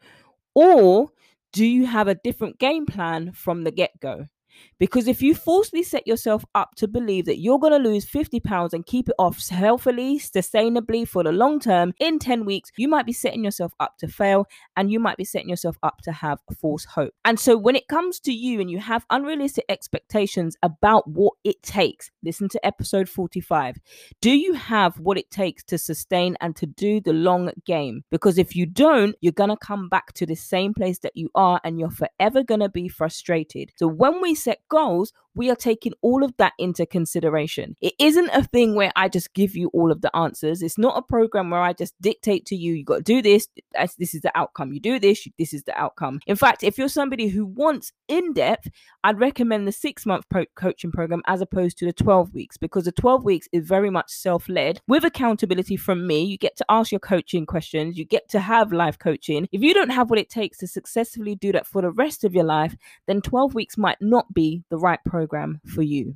Or 0.54 1.10
do 1.52 1.66
you 1.66 1.88
have 1.88 2.08
a 2.08 2.16
different 2.16 2.60
game 2.60 2.86
plan 2.86 3.32
from 3.32 3.64
the 3.64 3.72
get 3.72 4.00
go? 4.00 4.28
Because 4.80 5.08
if 5.08 5.22
you 5.22 5.36
falsely 5.36 5.84
set 5.84 6.08
yourself 6.08 6.46
up 6.56 6.76
to 6.76 6.88
believe 6.88 7.26
that 7.26 7.40
you're 7.40 7.60
going 7.60 7.74
to 7.74 7.90
lose 7.90 8.06
50 8.06 8.40
pounds 8.40 8.74
and 8.74 8.86
keep 8.86 9.10
it 9.10 9.16
off 9.20 9.46
healthily, 9.48 10.20
sustainably 10.20 11.08
for 11.08 11.24
the 11.24 11.32
long 11.32 11.60
term 11.60 11.94
in 12.00 12.20
10 12.20 12.46
weeks, 12.46 12.72
you 12.78 12.88
might 12.88 13.06
be 13.06 13.14
setting 13.14 13.44
yourself 13.44 13.74
up 13.80 13.98
to 13.98 14.08
fail 14.08 14.46
and 14.78 14.92
you 14.92 15.00
might 15.00 15.18
be 15.18 15.26
setting 15.26 15.50
yourself 15.50 15.78
up 15.84 16.00
to 16.04 16.12
have 16.12 16.40
false 16.62 16.86
hope. 16.86 17.14
And 17.26 17.40
so 17.40 17.58
when 17.58 17.76
it 17.76 17.88
comes 17.88 18.20
to 18.22 18.32
you 18.32 18.62
and 18.62 18.72
you 18.72 18.80
have 18.80 19.06
unrealistic 19.10 19.66
expectations 19.70 20.56
about 20.64 21.08
what 21.08 21.34
it 21.44 21.62
takes, 21.64 22.10
listen 22.24 22.50
to 22.50 22.66
episode 22.66 23.10
45. 23.10 23.78
Do 24.22 24.32
you 24.32 24.54
have 24.54 25.00
what 25.00 25.18
it 25.18 25.30
takes 25.30 25.64
to 25.66 25.78
sustain 25.78 26.36
and 26.42 26.56
to 26.56 26.66
do 26.66 27.02
the 27.02 27.14
long 27.14 27.52
game? 27.66 28.04
Because 28.12 28.38
if 28.38 28.56
you 28.56 28.66
don't, 28.66 29.16
you're 29.22 29.34
going 29.34 29.50
to 29.50 29.58
come 29.58 29.90
back 29.90 30.14
to 30.14 30.26
the 30.26 30.36
same 30.36 30.74
place 30.74 31.00
that 31.00 31.16
you 31.16 31.30
are 31.36 31.60
and 31.64 31.80
you're 31.80 31.90
forever 31.90 32.44
going 32.44 32.62
to 32.62 32.70
be 32.70 32.88
frustrated. 32.88 33.72
So 33.76 33.88
when 33.88 34.22
we 34.22 34.36
say 34.36 34.49
set 34.50 34.68
goals, 34.68 35.14
we 35.36 35.50
are 35.50 35.56
taking 35.56 35.94
all 36.02 36.24
of 36.24 36.36
that 36.38 36.54
into 36.58 36.86
consideration. 36.86 37.76
It 37.82 37.94
isn't 38.00 38.30
a 38.34 38.44
thing 38.44 38.76
where 38.76 38.92
I 38.96 39.08
just 39.08 39.34
give 39.34 39.56
you 39.56 39.70
all 39.74 39.92
of 39.92 40.02
the 40.02 40.14
answers. 40.16 40.62
It's 40.62 40.78
not 40.78 40.98
a 40.98 41.02
program 41.02 41.50
where 41.50 41.62
I 41.62 41.74
just 41.74 41.94
dictate 42.02 42.46
to 42.48 42.56
you, 42.56 42.74
you 42.74 42.84
got 42.84 42.98
to 42.98 43.04
do 43.04 43.22
this, 43.22 43.48
this 43.98 44.14
is 44.14 44.22
the 44.22 44.38
outcome. 44.38 44.74
You 44.74 44.80
do 44.80 45.00
this, 45.00 45.28
this 45.38 45.54
is 45.54 45.64
the 45.64 45.80
outcome. 45.80 46.20
In 46.28 46.36
fact, 46.36 46.64
if 46.64 46.78
you're 46.78 46.90
somebody 46.90 47.28
who 47.28 47.46
wants 47.46 47.92
in 48.08 48.34
depth, 48.34 48.70
I'd 49.04 49.20
recommend 49.20 49.68
the 49.68 49.72
six 49.72 50.06
month 50.06 50.28
pro- 50.30 50.46
coaching 50.56 50.92
program 50.92 51.22
as 51.28 51.42
opposed 51.42 51.78
to 51.78 51.86
the 51.86 51.94
12 51.94 52.34
weeks 52.34 52.58
because 52.58 52.86
the 52.86 52.92
12 52.92 53.24
weeks 53.24 53.48
is 53.52 53.66
very 53.66 53.90
much 53.90 54.10
self 54.10 54.50
led 54.50 54.82
with 54.88 55.06
accountability 55.06 55.78
from 55.78 56.08
me. 56.08 56.24
You 56.24 56.38
get 56.38 56.58
to 56.58 56.66
ask 56.70 56.92
your 56.92 57.00
coaching 57.00 57.46
questions, 57.46 57.98
you 57.98 58.04
get 58.04 58.28
to 58.30 58.40
have 58.40 58.74
live 58.74 59.00
coaching. 59.00 59.48
If 59.52 59.62
you 59.62 59.74
don't 59.74 59.92
have 59.92 60.10
what 60.10 60.20
it 60.20 60.30
takes 60.30 60.58
to 60.58 60.68
successfully 60.68 61.36
do 61.36 61.52
that 61.52 61.68
for 61.68 61.82
the 61.82 61.92
rest 61.92 62.24
of 62.24 62.34
your 62.34 62.44
life, 62.44 62.76
then 63.08 63.22
12 63.22 63.54
weeks 63.54 63.78
might 63.78 64.02
not 64.02 64.34
be 64.40 64.64
the 64.70 64.78
right 64.78 65.04
program 65.06 65.60
for 65.66 65.82
you. 65.82 66.16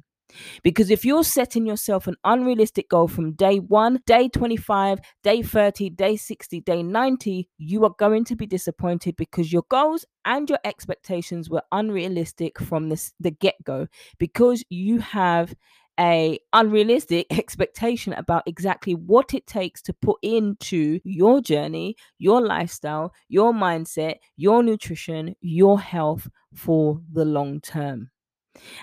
Because 0.63 0.89
if 0.89 1.05
you're 1.05 1.23
setting 1.23 1.65
yourself 1.65 2.07
an 2.07 2.15
unrealistic 2.23 2.89
goal 2.89 3.07
from 3.07 3.33
day 3.33 3.57
one, 3.57 3.99
day 4.05 4.29
25, 4.29 4.99
day 5.23 5.41
30, 5.41 5.89
day 5.91 6.15
60, 6.15 6.61
day 6.61 6.81
90, 6.81 7.49
you 7.57 7.83
are 7.83 7.93
going 7.99 8.23
to 8.25 8.35
be 8.35 8.47
disappointed 8.47 9.15
because 9.15 9.53
your 9.53 9.63
goals 9.69 10.05
and 10.25 10.49
your 10.49 10.59
expectations 10.63 11.49
were 11.49 11.61
unrealistic 11.71 12.59
from 12.59 12.89
this, 12.89 13.13
the 13.19 13.31
get 13.31 13.55
go 13.63 13.87
because 14.17 14.63
you 14.69 14.99
have 14.99 15.53
a 15.99 16.39
unrealistic 16.53 17.27
expectation 17.37 18.13
about 18.13 18.43
exactly 18.45 18.95
what 18.95 19.33
it 19.33 19.45
takes 19.47 19.81
to 19.83 19.93
put 19.93 20.17
into 20.21 20.99
your 21.03 21.41
journey, 21.41 21.95
your 22.17 22.41
lifestyle, 22.41 23.13
your 23.29 23.53
mindset, 23.53 24.15
your 24.35 24.63
nutrition, 24.63 25.35
your 25.41 25.79
health 25.79 26.27
for 26.53 27.01
the 27.11 27.25
long 27.25 27.61
term. 27.61 28.09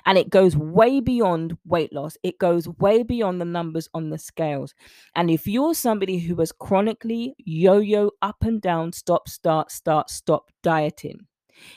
And 0.05 0.19
it 0.19 0.31
goes 0.31 0.57
way 0.57 1.01
beyond 1.01 1.57
weight 1.65 1.93
loss, 1.93 2.17
it 2.25 2.39
goes 2.39 2.67
way 2.67 3.05
beyond 3.05 3.41
the 3.41 3.45
numbers 3.45 3.89
on 3.95 4.11
the 4.11 4.19
scales. 4.19 4.75
And 5.15 5.31
if 5.31 5.47
you're 5.47 5.75
somebody 5.75 6.19
who 6.19 6.35
has 6.37 6.51
chronically 6.51 7.35
yo 7.39 7.79
yo 7.79 8.11
up 8.21 8.43
and 8.43 8.61
down, 8.61 8.93
stop, 8.93 9.29
start, 9.29 9.71
start, 9.71 10.11
stop 10.11 10.51
dieting, 10.63 11.27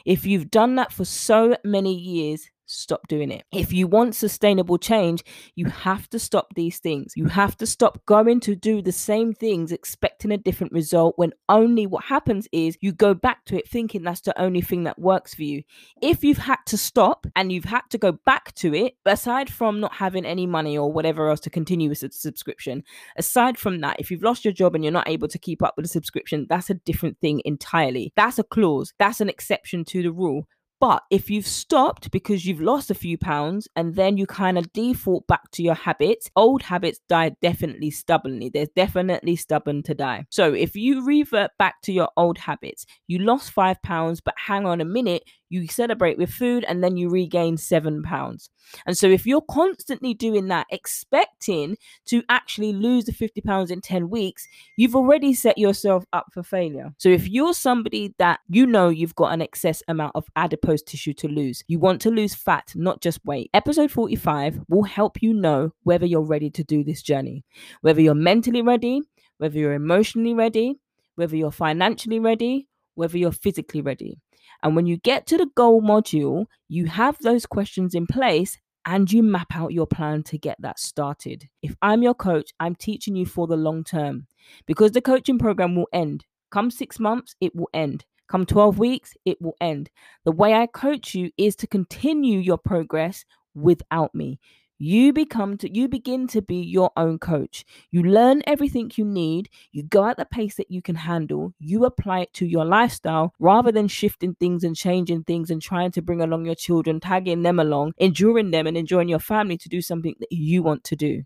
if 0.06 0.26
you've 0.26 0.50
done 0.50 0.76
that 0.76 0.92
for 0.92 1.06
so 1.06 1.56
many 1.64 1.94
years, 1.94 2.50
stop 2.74 3.08
doing 3.08 3.32
it. 3.32 3.44
If 3.52 3.72
you 3.74 3.88
want 3.88 4.16
sustainable 4.16 4.78
change, 4.78 5.24
you 5.56 5.66
have 5.66 6.10
to 6.10 6.20
stop 6.20 6.54
these 6.56 6.80
things. 6.80 7.14
You 7.16 7.28
have 7.28 7.58
to 7.58 7.66
stop 7.66 8.06
going 8.06 8.40
to 8.42 8.56
do 8.56 8.82
the 8.82 8.92
same 8.92 9.34
things 9.34 9.72
expecting 9.72 10.32
a 10.32 10.38
different 10.38 10.74
result 10.74 11.14
when 11.18 11.34
only 11.50 11.86
what 11.86 12.06
happens 12.06 12.48
is 12.52 12.78
you 12.82 12.92
go 12.92 13.14
back 13.14 13.46
to 13.46 13.58
it 13.58 13.70
thinking 13.70 14.04
that's 14.04 14.22
the 14.22 14.40
only 14.42 14.62
thing 14.62 14.84
that 14.84 15.00
works 15.00 15.34
for 15.34 15.44
you. 15.44 15.64
If 16.02 16.24
you've 16.24 16.38
had 16.38 16.60
to 16.68 16.78
stop 16.78 17.26
and 17.36 17.52
you've 17.52 17.66
had 17.66 17.84
to 17.92 17.98
go 17.98 18.12
back 18.12 18.54
to 18.56 18.74
it, 18.74 18.96
aside 19.06 19.52
from 19.52 19.80
not 19.80 19.96
having 19.96 20.26
any 20.26 20.46
money 20.46 20.78
or 20.78 20.92
whatever 20.92 21.30
else 21.30 21.40
to 21.42 21.50
continue 21.50 21.90
with 21.90 22.04
a 22.04 22.12
subscription, 22.12 22.84
aside 23.18 23.58
from 23.58 23.82
that, 23.82 24.00
if 24.00 24.12
you've 24.12 24.24
lost 24.24 24.46
your 24.46 24.54
job 24.54 24.76
and 24.76 24.84
you're 24.84 24.92
not 24.92 25.10
able 25.10 25.28
to 25.28 25.40
keep 25.40 25.62
up 25.64 25.74
with 25.76 25.86
a 25.86 25.90
subscription, 25.90 26.48
that's 26.50 26.70
a 26.70 26.76
different 26.76 27.20
thing 27.20 27.42
entirely. 27.46 28.14
That's 28.16 28.40
a 28.40 28.44
clause, 28.44 28.94
that's 29.00 29.22
an 29.22 29.30
exception 29.30 29.86
to 29.86 30.04
the 30.04 30.12
rule. 30.12 30.48
But 30.84 31.04
if 31.10 31.30
you've 31.30 31.48
stopped 31.48 32.12
because 32.12 32.46
you've 32.46 32.60
lost 32.60 32.92
a 32.92 32.94
few 32.94 33.18
pounds 33.18 33.70
and 33.74 33.96
then 33.96 34.18
you 34.18 34.28
kind 34.28 34.58
of 34.58 34.74
default 34.74 35.26
back 35.28 35.50
to 35.52 35.64
your 35.64 35.76
habits, 35.76 36.30
old 36.36 36.62
habits 36.62 37.00
die 37.08 37.38
definitely 37.42 37.90
stubbornly. 37.90 38.50
They're 38.50 38.68
definitely 38.76 39.38
stubborn 39.38 39.84
to 39.84 39.94
die. 39.94 40.26
So 40.30 40.54
if 40.54 40.76
you 40.76 41.06
revert 41.06 41.52
back 41.58 41.82
to 41.84 41.94
your 41.94 42.10
old 42.18 42.38
habits, 42.38 42.86
you 43.08 43.20
lost 43.20 43.52
five 43.52 43.82
pounds, 43.82 44.20
but 44.20 44.34
hang 44.38 44.66
on 44.66 44.82
a 44.82 44.86
minute, 44.86 45.24
you 45.54 45.68
celebrate 45.68 46.18
with 46.18 46.32
food 46.32 46.66
and 46.68 46.84
then 46.84 46.98
you 46.98 47.10
regain 47.10 47.58
seven 47.58 48.02
pounds. 48.02 48.50
And 48.86 48.98
so 48.98 49.08
if 49.08 49.26
you're 49.26 49.42
constantly 49.42 50.14
doing 50.14 50.48
that, 50.48 50.66
expecting 50.72 51.78
to 52.06 52.24
actually 52.30 52.74
lose 52.74 53.06
the 53.06 53.14
50 53.14 53.42
pounds 53.42 53.70
in 53.70 53.82
10 53.82 54.10
weeks, 54.10 54.48
you've 54.78 54.96
already 54.96 55.34
set 55.34 55.58
yourself 55.58 56.06
up 56.12 56.28
for 56.34 56.42
failure. 56.42 56.92
So 56.98 57.10
if 57.10 57.30
you're 57.30 57.54
somebody 57.54 58.16
that 58.18 58.40
you 58.50 58.66
know 58.66 58.90
you've 58.90 59.16
got 59.16 59.34
an 59.34 59.42
excess 59.42 59.84
amount 59.88 60.16
of 60.16 60.26
adipose 60.36 60.82
tissue 60.82 61.14
to 61.14 61.28
lose, 61.28 61.64
you 61.68 61.78
want 61.78 62.02
to 62.02 62.10
lose 62.10 62.34
fat, 62.34 62.72
not 62.76 63.02
just 63.02 63.24
weight. 63.26 63.50
Episode 63.54 63.92
45 63.92 64.60
will 64.70 64.84
help 64.84 65.22
you 65.22 65.34
know 65.34 65.72
whether 65.84 66.06
you're 66.06 66.22
ready 66.22 66.50
to 66.50 66.64
do 66.64 66.84
this 66.84 67.02
journey, 67.04 67.44
whether 67.82 68.02
you're 68.02 68.16
mentally 68.16 68.62
ready, 68.62 69.02
whether 69.38 69.60
you're 69.60 69.74
emotionally 69.74 70.34
ready, 70.34 70.80
whether 71.16 71.36
you're 71.36 71.52
financially 71.52 72.20
ready, 72.20 72.68
whether 72.96 73.18
you're 73.18 73.32
physically 73.32 73.82
ready. 73.82 74.18
And 74.64 74.76
when 74.76 74.86
you 74.86 74.98
get 74.98 75.28
to 75.28 75.38
the 75.38 75.50
goal 75.56 75.82
module, 75.82 76.46
you 76.70 76.86
have 76.88 77.18
those 77.20 77.46
questions 77.46 77.94
in 77.94 78.08
place 78.08 78.58
and 78.86 79.12
you 79.12 79.22
map 79.22 79.48
out 79.54 79.74
your 79.74 79.86
plan 79.86 80.24
to 80.24 80.38
get 80.38 80.58
that 80.62 80.80
started. 80.80 81.48
If 81.62 81.76
I'm 81.82 82.02
your 82.02 82.14
coach, 82.14 82.52
I'm 82.60 82.76
teaching 82.76 83.16
you 83.16 83.26
for 83.26 83.46
the 83.46 83.58
long 83.58 83.84
term 83.84 84.28
because 84.66 84.92
the 84.92 85.02
coaching 85.02 85.38
program 85.38 85.76
will 85.76 85.90
end. 85.94 86.26
Come 86.52 86.72
six 86.72 87.00
months, 87.00 87.36
it 87.42 87.56
will 87.56 87.70
end. 87.74 88.06
Come 88.30 88.46
12 88.46 88.80
weeks, 88.80 89.14
it 89.26 89.42
will 89.42 89.56
end. 89.60 89.90
The 90.24 90.32
way 90.32 90.54
I 90.54 90.68
coach 90.68 91.14
you 91.14 91.30
is 91.38 91.56
to 91.58 91.68
continue 91.68 92.40
your 92.40 92.58
progress 92.58 93.26
without 93.54 94.16
me 94.16 94.40
you 94.84 95.14
become 95.14 95.58
to 95.60 95.74
you 95.74 95.88
begin 95.88 96.28
to 96.28 96.42
be 96.42 96.58
your 96.58 96.92
own 96.98 97.18
coach. 97.18 97.64
You 97.92 98.04
learn 98.04 98.44
everything 98.46 98.92
you 98.96 99.06
need. 99.06 99.50
You 99.72 99.84
go 99.84 100.06
at 100.08 100.18
the 100.18 100.26
pace 100.26 100.56
that 100.56 100.70
you 100.70 100.82
can 100.82 100.96
handle. 100.96 101.54
You 101.60 101.86
apply 101.86 102.20
it 102.22 102.34
to 102.34 102.46
your 102.46 102.66
lifestyle 102.66 103.34
rather 103.40 103.72
than 103.72 103.88
shifting 103.88 104.36
things 104.36 104.64
and 104.66 104.76
changing 104.76 105.24
things 105.24 105.50
and 105.50 105.62
trying 105.62 105.92
to 105.92 106.02
bring 106.02 106.22
along 106.22 106.46
your 106.46 106.56
children 106.56 107.00
tagging 107.00 107.44
them 107.44 107.60
along 107.60 107.94
enduring 107.98 108.52
them 108.52 108.68
and 108.68 108.76
enjoying 108.76 109.08
your 109.08 109.20
family 109.20 109.58
to 109.58 109.70
do 109.70 109.82
something 109.82 110.16
that 110.20 110.32
you 110.32 110.62
want 110.62 110.84
to 110.84 110.96
do. 110.96 111.24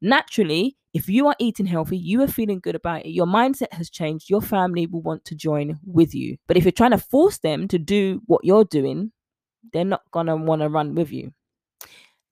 Naturally 0.00 0.76
if 0.92 1.08
you 1.08 1.28
are 1.28 1.36
eating 1.38 1.66
healthy, 1.66 1.96
you 1.96 2.20
are 2.22 2.26
feeling 2.26 2.58
good 2.58 2.74
about 2.74 3.06
it, 3.06 3.10
your 3.10 3.26
mindset 3.26 3.72
has 3.72 3.90
changed, 3.90 4.28
your 4.28 4.42
family 4.42 4.86
will 4.86 5.02
want 5.02 5.24
to 5.26 5.36
join 5.36 5.78
with 5.86 6.14
you. 6.16 6.36
But 6.48 6.56
if 6.56 6.64
you're 6.64 6.72
trying 6.72 6.90
to 6.90 6.98
force 6.98 7.38
them 7.38 7.68
to 7.68 7.78
do 7.78 8.22
what 8.26 8.44
you're 8.44 8.64
doing, 8.64 9.12
they're 9.72 9.84
not 9.84 10.02
going 10.10 10.26
to 10.26 10.36
want 10.36 10.62
to 10.62 10.68
run 10.68 10.96
with 10.96 11.12
you. 11.12 11.32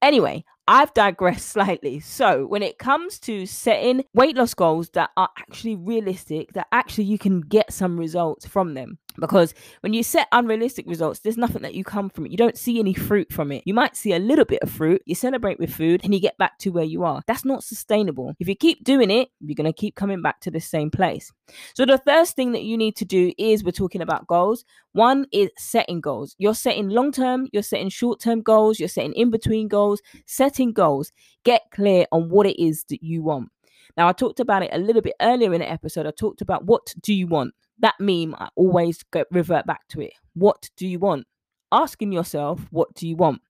Anyway, 0.02 0.44
I've 0.68 0.92
digressed 0.92 1.48
slightly. 1.54 1.98
So, 1.98 2.46
when 2.46 2.62
it 2.62 2.78
comes 2.78 3.18
to 3.20 3.46
setting 3.46 4.04
weight 4.14 4.37
loss 4.37 4.52
goals 4.52 4.90
that 4.90 5.10
are 5.16 5.30
actually 5.38 5.76
realistic, 5.76 6.52
that 6.52 6.68
actually 6.70 7.04
you 7.04 7.18
can 7.18 7.40
get 7.40 7.72
some 7.72 7.98
results 7.98 8.46
from 8.46 8.75
them, 8.75 8.98
because 9.20 9.54
when 9.80 9.92
you 9.92 10.02
set 10.02 10.28
unrealistic 10.32 10.87
results, 10.87 11.20
there's 11.20 11.37
nothing 11.37 11.62
that 11.62 11.75
you 11.75 11.84
come 11.84 12.08
from 12.08 12.26
it. 12.26 12.30
You 12.30 12.37
don't 12.37 12.56
see 12.56 12.78
any 12.78 12.94
fruit 12.94 13.32
from 13.32 13.52
it. 13.52 13.62
You 13.66 13.75
might 13.75 13.96
see 13.96 14.12
a 14.12 14.18
little 14.18 14.44
bit 14.44 14.62
of 14.62 14.70
fruit, 14.70 15.02
you 15.06 15.14
celebrate 15.14 15.58
with 15.58 15.75
food, 15.75 16.00
and 16.04 16.14
you 16.14 16.20
get 16.20 16.38
back 16.38 16.58
to 16.58 16.70
where 16.70 16.84
you 16.84 17.04
are. 17.04 17.22
That's 17.26 17.44
not 17.44 17.64
sustainable. 17.64 18.34
If 18.38 18.48
you 18.48 18.54
keep 18.56 18.84
doing 18.84 19.10
it, 19.10 19.30
you're 19.40 19.54
going 19.54 19.72
to 19.72 19.72
keep 19.72 19.94
coming 19.94 20.22
back 20.22 20.40
to 20.40 20.50
the 20.50 20.60
same 20.60 20.90
place. 20.90 21.32
So, 21.75 21.84
the 21.84 21.98
first 21.98 22.37
thing 22.37 22.52
that 22.52 22.64
you 22.64 22.76
need 22.76 22.96
to 22.96 23.04
do 23.04 23.32
is 23.38 23.64
we're 23.64 23.72
talking 23.72 24.02
about 24.02 24.26
goals. 24.26 24.64
One 24.92 25.26
is 25.32 25.50
setting 25.56 26.00
goals. 26.00 26.34
You're 26.38 26.54
setting 26.54 26.88
long 26.88 27.12
term, 27.12 27.48
you're 27.52 27.62
setting 27.62 27.88
short 27.88 28.20
term 28.20 28.42
goals, 28.42 28.78
you're 28.78 28.88
setting 28.88 29.14
in 29.14 29.30
between 29.30 29.68
goals, 29.68 30.02
setting 30.26 30.72
goals. 30.72 31.12
Get 31.44 31.62
clear 31.70 32.06
on 32.12 32.28
what 32.28 32.46
it 32.46 32.60
is 32.62 32.84
that 32.88 33.02
you 33.02 33.22
want. 33.22 33.50
Now, 33.96 34.06
I 34.06 34.12
talked 34.12 34.38
about 34.38 34.62
it 34.62 34.70
a 34.72 34.78
little 34.78 35.02
bit 35.02 35.14
earlier 35.20 35.52
in 35.52 35.60
the 35.60 35.70
episode. 35.70 36.06
I 36.06 36.12
talked 36.12 36.40
about 36.40 36.64
what 36.64 36.94
do 37.00 37.12
you 37.12 37.26
want? 37.26 37.54
That 37.80 37.94
meme, 37.99 38.35
I 38.38 38.49
always 38.56 39.02
go, 39.02 39.25
revert 39.30 39.66
back 39.66 39.87
to 39.88 40.00
it. 40.00 40.12
What 40.35 40.70
do 40.76 40.87
you 40.87 40.99
want? 40.99 41.26
Asking 41.70 42.12
yourself, 42.12 42.66
what 42.70 42.94
do 42.94 43.06
you 43.06 43.16
want? 43.16 43.42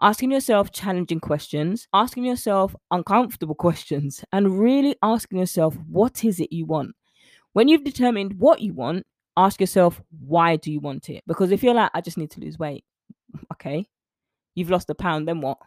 Asking 0.00 0.32
yourself 0.32 0.72
challenging 0.72 1.20
questions, 1.20 1.86
asking 1.92 2.24
yourself 2.24 2.74
uncomfortable 2.90 3.54
questions, 3.66 4.24
and 4.32 4.58
really 4.58 4.96
asking 5.02 5.38
yourself, 5.38 5.76
what 5.88 6.24
is 6.24 6.40
it 6.40 6.52
you 6.52 6.64
want? 6.66 6.94
When 7.52 7.68
you've 7.68 7.84
determined 7.84 8.38
what 8.38 8.60
you 8.60 8.72
want, 8.74 9.06
ask 9.36 9.60
yourself, 9.60 10.00
why 10.20 10.56
do 10.56 10.72
you 10.72 10.80
want 10.80 11.10
it? 11.10 11.22
Because 11.26 11.50
if 11.52 11.62
you're 11.62 11.74
like, 11.74 11.90
I 11.94 12.00
just 12.00 12.18
need 12.18 12.30
to 12.32 12.40
lose 12.40 12.58
weight, 12.58 12.84
okay, 13.52 13.86
you've 14.54 14.70
lost 14.70 14.90
a 14.90 14.94
pound, 14.94 15.28
then 15.28 15.40
what? 15.40 15.58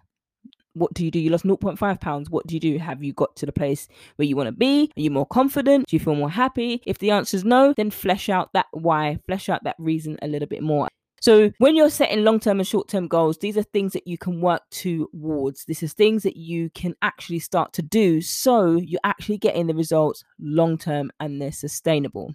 What 0.80 0.94
do 0.94 1.06
you 1.06 1.12
do? 1.12 1.20
You 1.20 1.30
lost 1.30 1.46
0.5 1.46 2.00
pounds. 2.02 2.30
What 2.30 2.48
do 2.48 2.56
you 2.56 2.60
do? 2.60 2.78
Have 2.78 3.04
you 3.04 3.14
got 3.14 3.36
to 3.38 3.46
the 3.46 3.52
place 3.52 3.88
where 4.16 4.28
you 4.28 4.36
want 4.36 4.48
to 4.48 4.52
be? 4.52 4.92
Are 4.98 5.02
you 5.02 5.12
more 5.12 5.26
confident? 5.26 5.88
Do 5.88 5.96
you 5.96 6.00
feel 6.00 6.16
more 6.16 6.30
happy? 6.30 6.82
If 6.86 7.00
the 7.00 7.12
answer 7.12 7.38
is 7.38 7.44
no, 7.44 7.74
then 7.74 7.92
flesh 7.92 8.30
out 8.30 8.52
that 8.54 8.68
why, 8.72 9.20
flesh 9.28 9.50
out 9.50 9.64
that 9.66 9.76
reason 9.78 10.18
a 10.22 10.28
little 10.28 10.48
bit 10.48 10.64
more. 10.64 10.88
So 11.22 11.52
when 11.58 11.76
you're 11.76 11.90
setting 11.90 12.24
long-term 12.24 12.60
and 12.60 12.68
short-term 12.68 13.08
goals, 13.08 13.38
these 13.38 13.58
are 13.58 13.64
things 13.64 13.94
that 13.94 14.08
you 14.08 14.18
can 14.18 14.42
work 14.42 14.62
towards. 14.72 15.66
This 15.66 15.84
is 15.84 15.94
things 15.94 16.24
that 16.24 16.38
you 16.38 16.70
can 16.72 16.96
actually 17.02 17.40
start 17.40 17.74
to 17.74 17.82
do 17.82 18.22
so 18.22 18.76
you're 18.76 19.00
actually 19.04 19.38
getting 19.38 19.68
the 19.68 19.74
results 19.74 20.24
long-term 20.40 21.12
and 21.20 21.42
they're 21.42 21.52
sustainable. 21.52 22.34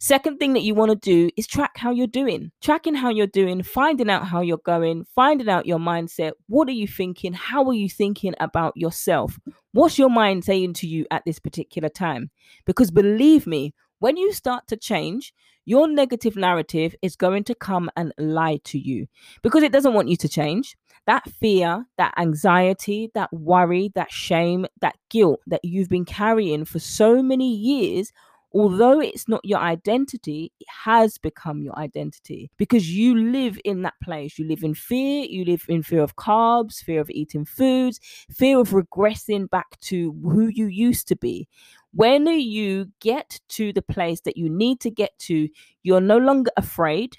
Second 0.00 0.38
thing 0.38 0.52
that 0.54 0.62
you 0.62 0.74
want 0.74 0.90
to 0.90 0.96
do 0.96 1.30
is 1.36 1.46
track 1.46 1.76
how 1.76 1.90
you're 1.90 2.06
doing. 2.06 2.50
Tracking 2.62 2.94
how 2.94 3.10
you're 3.10 3.26
doing, 3.26 3.62
finding 3.62 4.10
out 4.10 4.26
how 4.26 4.40
you're 4.40 4.58
going, 4.58 5.04
finding 5.14 5.48
out 5.48 5.66
your 5.66 5.78
mindset. 5.78 6.32
What 6.48 6.68
are 6.68 6.72
you 6.72 6.88
thinking? 6.88 7.32
How 7.32 7.64
are 7.66 7.74
you 7.74 7.88
thinking 7.88 8.34
about 8.40 8.76
yourself? 8.76 9.38
What's 9.72 9.98
your 9.98 10.10
mind 10.10 10.44
saying 10.44 10.74
to 10.74 10.86
you 10.86 11.06
at 11.10 11.24
this 11.24 11.38
particular 11.38 11.88
time? 11.88 12.30
Because 12.64 12.90
believe 12.90 13.46
me, 13.46 13.74
when 14.00 14.16
you 14.16 14.32
start 14.32 14.66
to 14.68 14.76
change, 14.76 15.32
your 15.64 15.88
negative 15.88 16.36
narrative 16.36 16.94
is 17.02 17.16
going 17.16 17.44
to 17.44 17.54
come 17.54 17.90
and 17.96 18.12
lie 18.18 18.60
to 18.64 18.78
you 18.78 19.06
because 19.42 19.62
it 19.62 19.72
doesn't 19.72 19.94
want 19.94 20.08
you 20.08 20.16
to 20.16 20.28
change. 20.28 20.76
That 21.06 21.28
fear, 21.28 21.84
that 21.98 22.14
anxiety, 22.16 23.10
that 23.14 23.32
worry, 23.32 23.92
that 23.94 24.10
shame, 24.10 24.66
that 24.80 24.96
guilt 25.10 25.40
that 25.46 25.64
you've 25.64 25.90
been 25.90 26.06
carrying 26.06 26.64
for 26.64 26.78
so 26.78 27.22
many 27.22 27.54
years 27.54 28.12
although 28.54 29.00
it's 29.00 29.28
not 29.28 29.44
your 29.44 29.58
identity, 29.58 30.52
it 30.60 30.68
has 30.84 31.18
become 31.18 31.62
your 31.62 31.76
identity 31.76 32.50
because 32.56 32.88
you 32.96 33.16
live 33.16 33.58
in 33.64 33.82
that 33.82 33.94
place. 34.02 34.38
You 34.38 34.46
live 34.46 34.62
in 34.62 34.74
fear, 34.74 35.26
you 35.28 35.44
live 35.44 35.64
in 35.68 35.82
fear 35.82 36.02
of 36.02 36.16
carbs, 36.16 36.76
fear 36.76 37.00
of 37.00 37.10
eating 37.10 37.44
foods, 37.44 37.98
fear 38.30 38.60
of 38.60 38.70
regressing 38.70 39.50
back 39.50 39.78
to 39.82 40.12
who 40.22 40.46
you 40.46 40.66
used 40.66 41.08
to 41.08 41.16
be. 41.16 41.48
When 41.94 42.26
you 42.26 42.86
get 43.00 43.40
to 43.50 43.72
the 43.72 43.82
place 43.82 44.20
that 44.22 44.36
you 44.36 44.48
need 44.48 44.80
to 44.80 44.90
get 44.90 45.18
to, 45.20 45.48
you're 45.82 46.00
no 46.00 46.18
longer 46.18 46.50
afraid. 46.56 47.16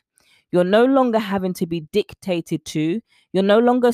You're 0.52 0.64
no 0.64 0.86
longer 0.86 1.20
having 1.20 1.54
to 1.56 1.66
be 1.66 1.82
dictated 1.92 2.66
to. 2.66 3.02
You're 3.36 3.44
no 3.44 3.60
longer 3.60 3.92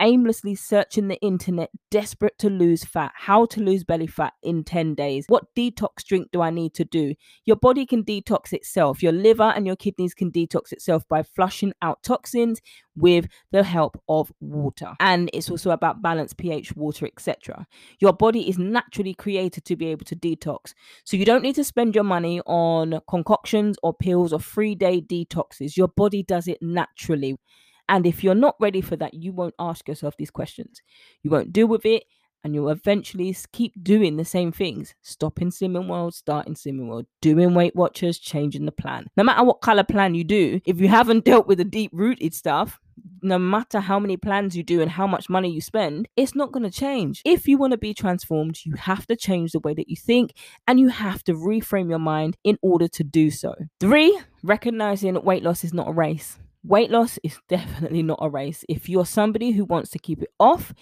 aimlessly 0.00 0.54
searching 0.54 1.08
the 1.08 1.20
internet, 1.20 1.68
desperate 1.90 2.38
to 2.38 2.48
lose 2.48 2.82
fat, 2.82 3.12
how 3.14 3.44
to 3.44 3.60
lose 3.60 3.84
belly 3.84 4.06
fat 4.06 4.32
in 4.42 4.64
10 4.64 4.94
days. 4.94 5.26
What 5.28 5.54
detox 5.54 6.02
drink 6.02 6.28
do 6.32 6.40
I 6.40 6.48
need 6.48 6.72
to 6.76 6.86
do? 6.86 7.14
Your 7.44 7.56
body 7.56 7.84
can 7.84 8.02
detox 8.02 8.54
itself. 8.54 9.02
Your 9.02 9.12
liver 9.12 9.52
and 9.54 9.66
your 9.66 9.76
kidneys 9.76 10.14
can 10.14 10.32
detox 10.32 10.72
itself 10.72 11.06
by 11.10 11.22
flushing 11.22 11.74
out 11.82 12.02
toxins 12.02 12.62
with 12.96 13.26
the 13.52 13.64
help 13.64 14.00
of 14.08 14.32
water. 14.40 14.94
And 14.98 15.28
it's 15.34 15.50
also 15.50 15.72
about 15.72 16.00
balance, 16.00 16.32
pH, 16.32 16.74
water, 16.74 17.04
etc. 17.04 17.66
Your 17.98 18.14
body 18.14 18.48
is 18.48 18.58
naturally 18.58 19.12
created 19.12 19.66
to 19.66 19.76
be 19.76 19.88
able 19.88 20.06
to 20.06 20.16
detox. 20.16 20.72
So 21.04 21.18
you 21.18 21.26
don't 21.26 21.42
need 21.42 21.56
to 21.56 21.64
spend 21.64 21.94
your 21.94 22.04
money 22.04 22.40
on 22.46 23.02
concoctions 23.10 23.76
or 23.82 23.92
pills 23.92 24.32
or 24.32 24.40
three 24.40 24.74
day 24.74 25.02
detoxes. 25.02 25.76
Your 25.76 25.88
body 25.88 26.22
does 26.22 26.48
it 26.48 26.62
naturally. 26.62 27.36
And 27.90 28.06
if 28.06 28.22
you're 28.22 28.36
not 28.36 28.54
ready 28.60 28.80
for 28.80 28.96
that, 28.96 29.14
you 29.14 29.32
won't 29.32 29.54
ask 29.58 29.88
yourself 29.88 30.16
these 30.16 30.30
questions. 30.30 30.80
You 31.22 31.30
won't 31.30 31.52
deal 31.52 31.66
with 31.66 31.84
it 31.84 32.04
and 32.44 32.54
you'll 32.54 32.70
eventually 32.70 33.36
keep 33.52 33.74
doing 33.82 34.16
the 34.16 34.24
same 34.24 34.52
things. 34.52 34.94
Stopping 35.02 35.50
Slimming 35.50 35.88
World, 35.88 36.14
starting 36.14 36.54
Slimming 36.54 36.86
World, 36.86 37.06
doing 37.20 37.52
Weight 37.52 37.74
Watchers, 37.74 38.18
changing 38.18 38.64
the 38.64 38.72
plan. 38.72 39.08
No 39.16 39.24
matter 39.24 39.44
what 39.44 39.60
color 39.60 39.82
plan 39.84 40.14
you 40.14 40.24
do, 40.24 40.60
if 40.64 40.80
you 40.80 40.86
haven't 40.86 41.24
dealt 41.24 41.48
with 41.48 41.58
the 41.58 41.64
deep 41.64 41.90
rooted 41.92 42.32
stuff, 42.32 42.78
no 43.22 43.38
matter 43.38 43.80
how 43.80 43.98
many 43.98 44.16
plans 44.16 44.56
you 44.56 44.62
do 44.62 44.80
and 44.80 44.90
how 44.90 45.06
much 45.06 45.28
money 45.28 45.50
you 45.50 45.60
spend, 45.60 46.08
it's 46.16 46.36
not 46.36 46.52
going 46.52 46.62
to 46.62 46.70
change. 46.70 47.22
If 47.24 47.48
you 47.48 47.58
want 47.58 47.72
to 47.72 47.78
be 47.78 47.92
transformed, 47.92 48.60
you 48.64 48.74
have 48.74 49.06
to 49.08 49.16
change 49.16 49.52
the 49.52 49.60
way 49.60 49.74
that 49.74 49.88
you 49.88 49.96
think 49.96 50.32
and 50.68 50.78
you 50.78 50.88
have 50.88 51.24
to 51.24 51.32
reframe 51.32 51.90
your 51.90 51.98
mind 51.98 52.36
in 52.44 52.56
order 52.62 52.86
to 52.88 53.04
do 53.04 53.30
so. 53.30 53.54
Three, 53.80 54.18
recognizing 54.42 55.20
weight 55.22 55.42
loss 55.42 55.64
is 55.64 55.74
not 55.74 55.88
a 55.88 55.92
race. 55.92 56.38
Weight 56.62 56.90
loss 56.90 57.18
is 57.22 57.38
definitely 57.48 58.02
not 58.02 58.18
a 58.20 58.28
race. 58.28 58.64
If 58.68 58.88
you're 58.88 59.06
somebody 59.06 59.52
who 59.52 59.64
wants 59.64 59.90
to 59.90 59.98
keep 59.98 60.22
it 60.22 60.30
off, 60.38 60.74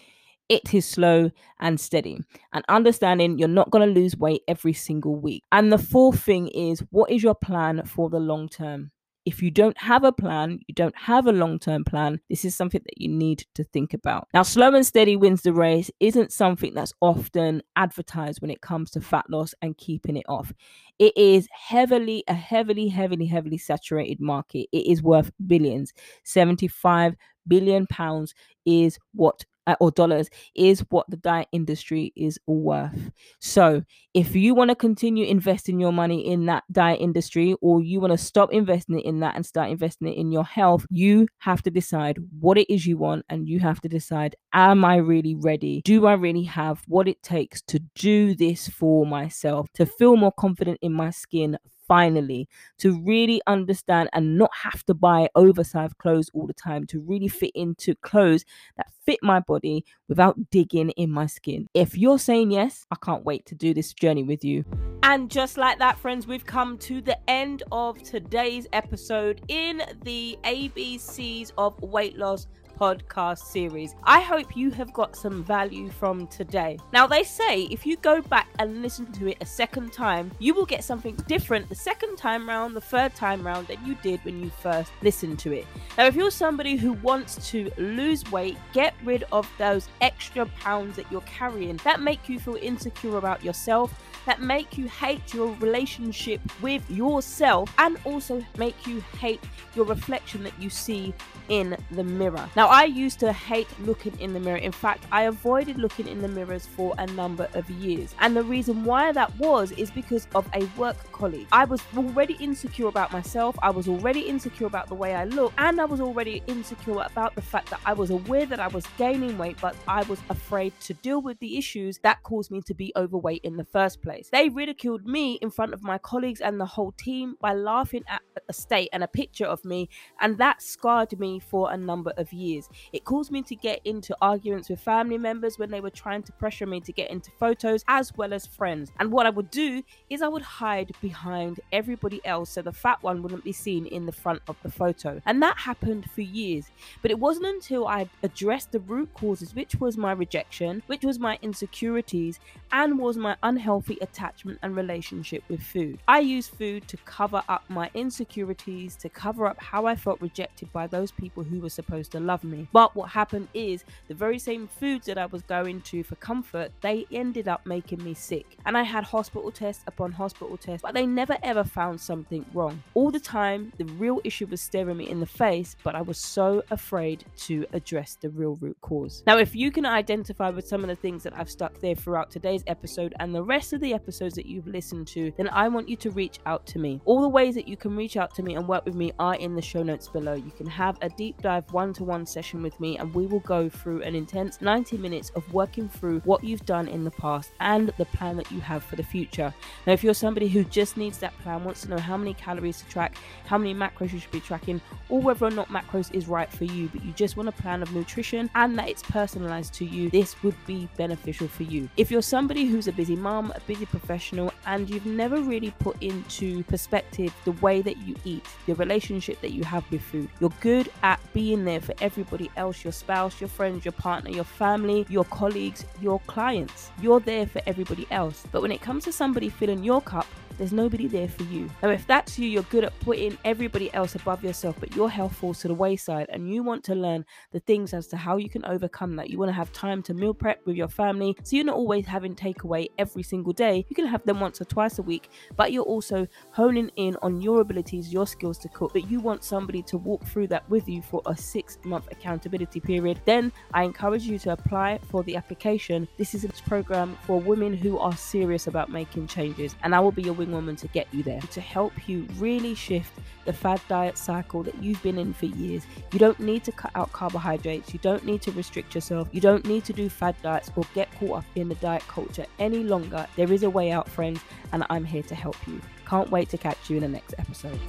it 0.48 0.74
is 0.74 0.86
slow 0.86 1.30
and 1.60 1.78
steady 1.78 2.18
and 2.52 2.64
understanding 2.68 3.38
you're 3.38 3.48
not 3.48 3.70
going 3.70 3.86
to 3.86 4.00
lose 4.00 4.16
weight 4.16 4.42
every 4.48 4.72
single 4.72 5.14
week. 5.14 5.44
And 5.52 5.70
the 5.70 5.78
fourth 5.78 6.20
thing 6.20 6.48
is 6.48 6.80
what 6.90 7.10
is 7.10 7.22
your 7.22 7.34
plan 7.34 7.82
for 7.84 8.08
the 8.10 8.18
long 8.18 8.48
term? 8.48 8.90
If 9.28 9.42
you 9.42 9.50
don't 9.50 9.76
have 9.76 10.04
a 10.04 10.10
plan, 10.12 10.58
you 10.68 10.74
don't 10.74 10.96
have 10.96 11.26
a 11.26 11.32
long 11.32 11.58
term 11.58 11.84
plan, 11.84 12.18
this 12.30 12.46
is 12.46 12.56
something 12.56 12.80
that 12.82 12.98
you 12.98 13.08
need 13.10 13.44
to 13.56 13.62
think 13.62 13.92
about. 13.92 14.26
Now, 14.32 14.42
slow 14.42 14.74
and 14.74 14.86
steady 14.86 15.16
wins 15.16 15.42
the 15.42 15.52
race 15.52 15.90
isn't 16.00 16.32
something 16.32 16.72
that's 16.72 16.94
often 17.02 17.62
advertised 17.76 18.40
when 18.40 18.50
it 18.50 18.62
comes 18.62 18.90
to 18.92 19.02
fat 19.02 19.26
loss 19.28 19.52
and 19.60 19.76
keeping 19.76 20.16
it 20.16 20.24
off. 20.30 20.54
It 20.98 21.14
is 21.14 21.46
heavily, 21.52 22.24
a 22.26 22.32
heavily, 22.32 22.88
heavily, 22.88 23.26
heavily 23.26 23.58
saturated 23.58 24.18
market. 24.18 24.66
It 24.72 24.90
is 24.90 25.02
worth 25.02 25.30
billions. 25.46 25.92
75 26.24 27.14
billion 27.46 27.86
pounds 27.86 28.32
is 28.64 28.98
what 29.12 29.44
uh, 29.68 29.76
or 29.80 29.92
dollars 29.92 30.28
is 30.56 30.80
what 30.90 31.08
the 31.10 31.16
diet 31.18 31.46
industry 31.52 32.12
is 32.16 32.38
worth. 32.46 33.10
So, 33.40 33.82
if 34.14 34.34
you 34.34 34.54
want 34.54 34.70
to 34.70 34.74
continue 34.74 35.26
investing 35.26 35.78
your 35.78 35.92
money 35.92 36.26
in 36.26 36.46
that 36.46 36.64
diet 36.72 37.00
industry 37.00 37.54
or 37.60 37.80
you 37.82 38.00
want 38.00 38.12
to 38.12 38.18
stop 38.18 38.52
investing 38.52 38.98
it 38.98 39.04
in 39.04 39.20
that 39.20 39.36
and 39.36 39.46
start 39.46 39.70
investing 39.70 40.08
it 40.08 40.16
in 40.16 40.32
your 40.32 40.44
health, 40.44 40.86
you 40.90 41.28
have 41.38 41.62
to 41.62 41.70
decide 41.70 42.18
what 42.40 42.58
it 42.58 42.72
is 42.72 42.86
you 42.86 42.96
want 42.98 43.24
and 43.28 43.48
you 43.48 43.60
have 43.60 43.80
to 43.82 43.88
decide 43.88 44.34
am 44.52 44.84
I 44.84 44.96
really 44.96 45.36
ready? 45.36 45.82
Do 45.84 46.06
I 46.06 46.14
really 46.14 46.44
have 46.44 46.82
what 46.88 47.06
it 47.06 47.22
takes 47.22 47.62
to 47.62 47.78
do 47.94 48.34
this 48.34 48.68
for 48.68 49.06
myself, 49.06 49.68
to 49.74 49.86
feel 49.86 50.16
more 50.16 50.32
confident 50.32 50.78
in 50.82 50.92
my 50.92 51.10
skin 51.10 51.58
finally 51.88 52.48
to 52.78 53.00
really 53.02 53.40
understand 53.46 54.08
and 54.12 54.38
not 54.38 54.50
have 54.62 54.84
to 54.84 54.94
buy 54.94 55.28
oversized 55.34 55.98
clothes 55.98 56.30
all 56.34 56.46
the 56.46 56.52
time 56.52 56.86
to 56.86 57.00
really 57.00 57.28
fit 57.28 57.52
into 57.54 57.94
clothes 57.96 58.44
that 58.76 58.86
fit 59.04 59.18
my 59.22 59.40
body 59.40 59.84
without 60.06 60.50
digging 60.50 60.90
in 60.90 61.10
my 61.10 61.26
skin. 61.26 61.66
If 61.74 61.96
you're 61.96 62.18
saying 62.18 62.50
yes, 62.50 62.86
I 62.90 62.96
can't 63.02 63.24
wait 63.24 63.46
to 63.46 63.54
do 63.54 63.74
this 63.74 63.92
journey 63.94 64.22
with 64.22 64.44
you. 64.44 64.64
And 65.02 65.30
just 65.30 65.56
like 65.56 65.78
that, 65.78 65.98
friends, 65.98 66.26
we've 66.26 66.44
come 66.44 66.76
to 66.78 67.00
the 67.00 67.18
end 67.30 67.62
of 67.72 68.02
today's 68.02 68.66
episode 68.74 69.40
in 69.48 69.82
the 70.04 70.38
ABCs 70.44 71.52
of 71.56 71.80
weight 71.80 72.18
loss 72.18 72.46
podcast 72.78 73.38
series. 73.38 73.94
I 74.04 74.20
hope 74.20 74.56
you 74.56 74.70
have 74.70 74.92
got 74.92 75.16
some 75.16 75.42
value 75.42 75.88
from 75.88 76.26
today. 76.28 76.78
Now, 76.92 77.06
they 77.06 77.24
say 77.24 77.62
if 77.64 77.84
you 77.84 77.96
go 77.96 78.22
back 78.22 78.48
and 78.58 78.82
listen 78.82 79.10
to 79.12 79.28
it 79.28 79.38
a 79.40 79.46
second 79.46 79.92
time, 79.92 80.30
you 80.38 80.54
will 80.54 80.66
get 80.66 80.84
something 80.84 81.16
different 81.26 81.68
the 81.68 81.74
second 81.74 82.16
time 82.16 82.48
round, 82.48 82.76
the 82.76 82.80
third 82.80 83.14
time 83.14 83.46
round 83.46 83.66
than 83.66 83.84
you 83.84 83.96
did 84.02 84.24
when 84.24 84.42
you 84.42 84.50
first 84.50 84.92
listened 85.02 85.38
to 85.40 85.52
it. 85.52 85.66
Now, 85.96 86.06
if 86.06 86.14
you're 86.14 86.30
somebody 86.30 86.76
who 86.76 86.92
wants 86.94 87.50
to 87.50 87.70
lose 87.78 88.30
weight, 88.30 88.56
get 88.72 88.94
rid 89.04 89.24
of 89.32 89.50
those 89.58 89.88
extra 90.00 90.46
pounds 90.46 90.96
that 90.96 91.10
you're 91.10 91.20
carrying 91.22 91.76
that 91.84 92.00
make 92.00 92.28
you 92.28 92.38
feel 92.38 92.56
insecure 92.56 93.18
about 93.18 93.42
yourself, 93.42 93.92
that 94.26 94.40
make 94.40 94.78
you 94.78 94.86
hate 94.88 95.34
your 95.34 95.54
relationship 95.56 96.40
with 96.60 96.88
yourself, 96.90 97.72
and 97.78 97.98
also 98.04 98.44
make 98.56 98.86
you 98.86 99.00
hate 99.18 99.40
your 99.74 99.84
reflection 99.84 100.42
that 100.42 100.52
you 100.60 100.70
see 100.70 101.14
in 101.48 101.76
the 101.90 102.04
mirror. 102.04 102.48
Now, 102.56 102.68
I 102.68 102.84
used 102.84 103.20
to 103.20 103.32
hate 103.32 103.68
looking 103.80 104.18
in 104.20 104.32
the 104.32 104.40
mirror. 104.40 104.58
In 104.58 104.72
fact, 104.72 105.04
I 105.12 105.24
avoided 105.24 105.78
looking 105.78 106.06
in 106.08 106.20
the 106.20 106.28
mirrors 106.28 106.66
for 106.66 106.94
a 106.98 107.06
number 107.06 107.48
of 107.54 107.68
years. 107.70 108.14
And 108.20 108.36
the 108.36 108.42
reason 108.42 108.84
why 108.84 109.12
that 109.12 109.36
was 109.38 109.72
is 109.72 109.90
because 109.90 110.26
of 110.34 110.48
a 110.54 110.64
work 110.76 110.96
colleague. 111.12 111.46
I 111.52 111.64
was 111.64 111.82
already 111.96 112.34
insecure 112.34 112.88
about 112.88 113.12
myself, 113.12 113.58
I 113.62 113.70
was 113.70 113.88
already 113.88 114.20
insecure 114.20 114.66
about 114.66 114.88
the 114.88 114.94
way 114.94 115.14
I 115.14 115.24
look, 115.24 115.52
and 115.58 115.80
I 115.80 115.84
was 115.84 116.00
already 116.00 116.42
insecure 116.46 117.02
about 117.02 117.34
the 117.34 117.42
fact 117.42 117.70
that 117.70 117.80
I 117.84 117.92
was 117.92 118.10
aware 118.10 118.46
that 118.46 118.60
I 118.60 118.68
was 118.68 118.84
gaining 118.96 119.38
weight, 119.38 119.56
but 119.60 119.74
I 119.86 120.02
was 120.04 120.20
afraid 120.30 120.72
to 120.80 120.94
deal 120.94 121.20
with 121.20 121.38
the 121.40 121.56
issues 121.58 121.98
that 121.98 122.22
caused 122.22 122.50
me 122.50 122.62
to 122.62 122.74
be 122.74 122.92
overweight 122.96 123.42
in 123.44 123.56
the 123.56 123.64
first 123.64 124.02
place. 124.02 124.28
They 124.30 124.48
ridiculed 124.48 125.06
me 125.06 125.34
in 125.42 125.50
front 125.50 125.74
of 125.74 125.82
my 125.82 125.98
colleagues 125.98 126.40
and 126.40 126.60
the 126.60 126.66
whole 126.66 126.92
team 126.92 127.36
by 127.40 127.54
laughing 127.54 128.04
at 128.08 128.22
a 128.48 128.52
state 128.52 128.88
and 128.92 129.02
a 129.02 129.08
picture 129.08 129.46
of 129.46 129.64
me, 129.64 129.88
and 130.20 130.38
that 130.38 130.62
scarred 130.62 131.18
me 131.18 131.37
for 131.40 131.72
a 131.72 131.76
number 131.76 132.12
of 132.16 132.32
years. 132.32 132.68
It 132.92 133.04
caused 133.04 133.30
me 133.30 133.42
to 133.42 133.54
get 133.54 133.80
into 133.84 134.16
arguments 134.20 134.68
with 134.68 134.80
family 134.80 135.18
members 135.18 135.58
when 135.58 135.70
they 135.70 135.80
were 135.80 135.90
trying 135.90 136.22
to 136.24 136.32
pressure 136.32 136.66
me 136.66 136.80
to 136.80 136.92
get 136.92 137.10
into 137.10 137.30
photos, 137.38 137.84
as 137.88 138.16
well 138.16 138.32
as 138.32 138.46
friends. 138.46 138.92
And 138.98 139.10
what 139.12 139.26
I 139.26 139.30
would 139.30 139.50
do 139.50 139.82
is 140.10 140.22
I 140.22 140.28
would 140.28 140.42
hide 140.42 140.92
behind 141.00 141.60
everybody 141.72 142.20
else 142.24 142.50
so 142.50 142.62
the 142.62 142.72
fat 142.72 143.02
one 143.02 143.22
wouldn't 143.22 143.44
be 143.44 143.52
seen 143.52 143.86
in 143.86 144.06
the 144.06 144.12
front 144.12 144.42
of 144.48 144.56
the 144.62 144.70
photo. 144.70 145.20
And 145.26 145.42
that 145.42 145.58
happened 145.58 146.10
for 146.14 146.22
years. 146.22 146.66
But 147.02 147.10
it 147.10 147.18
wasn't 147.18 147.46
until 147.46 147.86
I 147.86 148.08
addressed 148.22 148.72
the 148.72 148.80
root 148.80 149.12
causes, 149.14 149.54
which 149.54 149.74
was 149.76 149.96
my 149.96 150.12
rejection, 150.12 150.82
which 150.86 151.04
was 151.04 151.18
my 151.18 151.38
insecurities, 151.42 152.40
and 152.72 152.98
was 152.98 153.16
my 153.16 153.36
unhealthy 153.42 153.98
attachment 154.00 154.58
and 154.62 154.76
relationship 154.76 155.42
with 155.48 155.62
food. 155.62 155.98
I 156.08 156.20
used 156.20 156.50
food 156.50 156.88
to 156.88 156.96
cover 156.98 157.42
up 157.48 157.64
my 157.68 157.90
insecurities, 157.94 158.96
to 158.96 159.08
cover 159.08 159.46
up 159.46 159.60
how 159.60 159.86
I 159.86 159.96
felt 159.96 160.20
rejected 160.20 160.72
by 160.72 160.86
those 160.86 161.10
people 161.10 161.27
who 161.34 161.60
were 161.60 161.68
supposed 161.68 162.12
to 162.12 162.20
love 162.20 162.44
me. 162.44 162.68
But 162.72 162.94
what 162.94 163.10
happened 163.10 163.48
is 163.54 163.84
the 164.08 164.14
very 164.14 164.38
same 164.38 164.68
foods 164.68 165.06
that 165.06 165.18
I 165.18 165.26
was 165.26 165.42
going 165.42 165.80
to 165.82 166.02
for 166.02 166.16
comfort, 166.16 166.72
they 166.80 167.06
ended 167.10 167.48
up 167.48 167.66
making 167.66 168.02
me 168.02 168.14
sick. 168.14 168.58
And 168.66 168.76
I 168.76 168.82
had 168.82 169.04
hospital 169.04 169.50
tests 169.50 169.84
upon 169.86 170.12
hospital 170.12 170.56
tests, 170.56 170.82
but 170.82 170.94
they 170.94 171.06
never 171.06 171.36
ever 171.42 171.64
found 171.64 172.00
something 172.00 172.44
wrong. 172.54 172.82
All 172.94 173.10
the 173.10 173.20
time, 173.20 173.72
the 173.78 173.84
real 173.84 174.20
issue 174.24 174.46
was 174.46 174.60
staring 174.60 174.96
me 174.96 175.08
in 175.08 175.20
the 175.20 175.26
face, 175.26 175.76
but 175.82 175.94
I 175.94 176.02
was 176.02 176.18
so 176.18 176.62
afraid 176.70 177.24
to 177.38 177.66
address 177.72 178.16
the 178.20 178.30
real 178.30 178.56
root 178.56 178.76
cause. 178.80 179.22
Now, 179.26 179.38
if 179.38 179.54
you 179.54 179.70
can 179.70 179.86
identify 179.86 180.50
with 180.50 180.66
some 180.66 180.82
of 180.82 180.88
the 180.88 180.96
things 180.96 181.22
that 181.22 181.36
I've 181.36 181.50
stuck 181.50 181.80
there 181.80 181.94
throughout 181.94 182.30
today's 182.30 182.64
episode 182.66 183.14
and 183.20 183.34
the 183.34 183.42
rest 183.42 183.72
of 183.72 183.80
the 183.80 183.94
episodes 183.94 184.34
that 184.34 184.46
you've 184.46 184.66
listened 184.66 185.06
to, 185.08 185.32
then 185.36 185.48
I 185.48 185.68
want 185.68 185.88
you 185.88 185.96
to 185.96 186.10
reach 186.10 186.38
out 186.46 186.66
to 186.66 186.78
me. 186.78 187.00
All 187.04 187.22
the 187.22 187.28
ways 187.28 187.54
that 187.54 187.68
you 187.68 187.76
can 187.76 187.96
reach 187.96 188.16
out 188.16 188.34
to 188.34 188.42
me 188.42 188.54
and 188.54 188.66
work 188.66 188.84
with 188.84 188.94
me 188.94 189.12
are 189.18 189.34
in 189.34 189.54
the 189.54 189.62
show 189.62 189.82
notes 189.82 190.08
below. 190.08 190.34
You 190.34 190.50
can 190.50 190.66
have 190.66 190.98
a 191.02 191.08
deep 191.18 191.42
dive 191.42 191.70
one 191.72 191.92
to 191.92 192.04
one 192.04 192.24
session 192.24 192.62
with 192.62 192.78
me, 192.78 192.96
and 192.96 193.12
we 193.12 193.26
will 193.26 193.40
go 193.40 193.68
through 193.68 194.00
an 194.02 194.14
intense 194.14 194.60
90 194.60 194.96
minutes 194.98 195.30
of 195.34 195.52
working 195.52 195.88
through 195.88 196.20
what 196.20 196.44
you've 196.44 196.64
done 196.64 196.86
in 196.86 197.02
the 197.02 197.10
past 197.10 197.50
and 197.58 197.92
the 197.98 198.04
plan 198.06 198.36
that 198.36 198.50
you 198.52 198.60
have 198.60 198.84
for 198.84 198.94
the 198.94 199.02
future. 199.02 199.52
Now, 199.84 199.92
if 199.92 200.04
you're 200.04 200.14
somebody 200.14 200.46
who 200.46 200.62
just 200.62 200.96
needs 200.96 201.18
that 201.18 201.36
plan, 201.40 201.64
wants 201.64 201.82
to 201.82 201.90
know 201.90 201.98
how 201.98 202.16
many 202.16 202.34
calories 202.34 202.78
to 202.78 202.86
track, 202.86 203.16
how 203.46 203.58
many 203.58 203.74
macros 203.74 204.12
you 204.12 204.20
should 204.20 204.30
be 204.30 204.40
tracking, 204.40 204.80
or 205.08 205.20
whether 205.20 205.44
or 205.44 205.50
not 205.50 205.68
macros 205.68 206.14
is 206.14 206.28
right 206.28 206.50
for 206.50 206.64
you, 206.64 206.88
but 206.92 207.04
you 207.04 207.12
just 207.12 207.36
want 207.36 207.48
a 207.48 207.52
plan 207.52 207.82
of 207.82 207.92
nutrition 207.92 208.48
and 208.54 208.78
that 208.78 208.88
it's 208.88 209.02
personalized 209.02 209.74
to 209.74 209.84
you, 209.84 210.10
this 210.10 210.40
would 210.44 210.54
be 210.68 210.88
beneficial 210.96 211.48
for 211.48 211.64
you. 211.64 211.90
If 211.96 212.12
you're 212.12 212.22
somebody 212.22 212.66
who's 212.66 212.86
a 212.86 212.92
busy 212.92 213.16
mom, 213.16 213.52
a 213.56 213.60
busy 213.66 213.86
professional, 213.86 214.52
and 214.68 214.88
you've 214.90 215.06
never 215.06 215.40
really 215.40 215.70
put 215.78 216.00
into 216.02 216.62
perspective 216.64 217.34
the 217.46 217.52
way 217.52 217.80
that 217.80 217.96
you 217.96 218.14
eat, 218.24 218.44
the 218.66 218.74
relationship 218.74 219.40
that 219.40 219.52
you 219.52 219.64
have 219.64 219.90
with 219.90 220.02
food, 220.02 220.28
you're 220.40 220.52
good 220.60 220.90
at 221.02 221.18
being 221.32 221.64
there 221.64 221.80
for 221.80 221.94
everybody 222.02 222.50
else 222.56 222.84
your 222.84 222.92
spouse, 222.92 223.40
your 223.40 223.48
friends, 223.48 223.84
your 223.84 223.92
partner, 223.92 224.30
your 224.30 224.44
family, 224.44 225.06
your 225.08 225.24
colleagues, 225.24 225.86
your 226.02 226.20
clients. 226.26 226.90
You're 227.00 227.20
there 227.20 227.46
for 227.46 227.62
everybody 227.66 228.06
else. 228.10 228.44
But 228.52 228.60
when 228.60 228.70
it 228.70 228.82
comes 228.82 229.04
to 229.04 229.12
somebody 229.12 229.48
filling 229.48 229.82
your 229.82 230.02
cup, 230.02 230.26
there's 230.58 230.72
nobody 230.72 231.06
there 231.06 231.28
for 231.28 231.44
you. 231.44 231.70
Now, 231.82 231.90
if 231.90 232.06
that's 232.06 232.38
you, 232.38 232.48
you're 232.48 232.64
good 232.64 232.84
at 232.84 232.98
putting 233.00 233.38
everybody 233.44 233.92
else 233.94 234.16
above 234.16 234.42
yourself, 234.42 234.76
but 234.80 234.94
your 234.94 235.08
health 235.08 235.36
falls 235.36 235.60
to 235.60 235.68
the 235.68 235.74
wayside 235.74 236.26
and 236.30 236.52
you 236.52 236.64
want 236.64 236.82
to 236.84 236.94
learn 236.94 237.24
the 237.52 237.60
things 237.60 237.94
as 237.94 238.08
to 238.08 238.16
how 238.16 238.36
you 238.36 238.50
can 238.50 238.64
overcome 238.64 239.14
that. 239.16 239.30
You 239.30 239.38
want 239.38 239.50
to 239.50 239.54
have 239.54 239.72
time 239.72 240.02
to 240.02 240.14
meal 240.14 240.34
prep 240.34 240.66
with 240.66 240.76
your 240.76 240.88
family, 240.88 241.36
so 241.44 241.56
you're 241.56 241.64
not 241.64 241.76
always 241.76 242.06
having 242.06 242.34
takeaway 242.34 242.88
every 242.98 243.22
single 243.22 243.52
day. 243.52 243.86
You 243.88 243.94
can 243.94 244.06
have 244.06 244.24
them 244.24 244.40
once 244.40 244.60
or 244.60 244.64
twice 244.64 244.98
a 244.98 245.02
week, 245.02 245.30
but 245.56 245.72
you're 245.72 245.84
also 245.84 246.26
honing 246.50 246.90
in 246.96 247.16
on 247.22 247.40
your 247.40 247.60
abilities, 247.60 248.12
your 248.12 248.26
skills 248.26 248.58
to 248.58 248.68
cook. 248.68 248.92
But 248.92 249.08
you 249.08 249.20
want 249.20 249.44
somebody 249.44 249.82
to 249.82 249.96
walk 249.96 250.24
through 250.26 250.48
that 250.48 250.68
with 250.68 250.88
you 250.88 251.02
for 251.02 251.22
a 251.26 251.36
six 251.36 251.78
month 251.84 252.08
accountability 252.10 252.80
period. 252.80 253.20
Then 253.24 253.52
I 253.72 253.84
encourage 253.84 254.24
you 254.24 254.38
to 254.40 254.52
apply 254.52 254.98
for 255.08 255.22
the 255.22 255.36
application. 255.36 256.08
This 256.16 256.34
is 256.34 256.44
a 256.44 256.48
program 256.48 257.16
for 257.22 257.40
women 257.40 257.76
who 257.76 257.98
are 257.98 258.16
serious 258.16 258.66
about 258.66 258.90
making 258.90 259.28
changes, 259.28 259.76
and 259.82 259.94
I 259.94 260.00
will 260.00 260.12
be 260.12 260.22
your 260.22 260.34
woman 260.52 260.76
to 260.76 260.88
get 260.88 261.06
you 261.12 261.22
there, 261.22 261.40
to 261.40 261.60
help 261.60 262.08
you 262.08 262.26
really 262.36 262.74
shift 262.74 263.12
the 263.44 263.52
fad 263.52 263.80
diet 263.88 264.18
cycle 264.18 264.62
that 264.62 264.82
you've 264.82 265.02
been 265.02 265.18
in 265.18 265.32
for 265.32 265.46
years. 265.46 265.86
You 266.12 266.18
don't 266.18 266.38
need 266.40 266.64
to 266.64 266.72
cut 266.72 266.90
out 266.94 267.12
carbohydrates, 267.12 267.92
you 267.92 268.00
don't 268.02 268.24
need 268.24 268.42
to 268.42 268.52
restrict 268.52 268.94
yourself, 268.94 269.28
you 269.32 269.40
don't 269.40 269.64
need 269.66 269.84
to 269.86 269.92
do 269.92 270.08
fad 270.08 270.36
diets 270.42 270.70
or 270.76 270.84
get 270.94 271.10
caught 271.18 271.38
up 271.38 271.44
in 271.54 271.68
the 271.68 271.74
diet 271.76 272.06
culture 272.08 272.46
any 272.58 272.82
longer. 272.82 273.26
There 273.36 273.52
is 273.52 273.62
a 273.62 273.70
way 273.70 273.90
out, 273.90 274.08
friends, 274.08 274.40
and 274.72 274.84
I'm 274.90 275.04
here 275.04 275.22
to 275.24 275.34
help 275.34 275.56
you. 275.66 275.80
Can't 276.06 276.30
wait 276.30 276.48
to 276.50 276.58
catch 276.58 276.90
you 276.90 276.96
in 276.96 277.02
the 277.02 277.08
next 277.08 277.34
episode. 277.38 277.80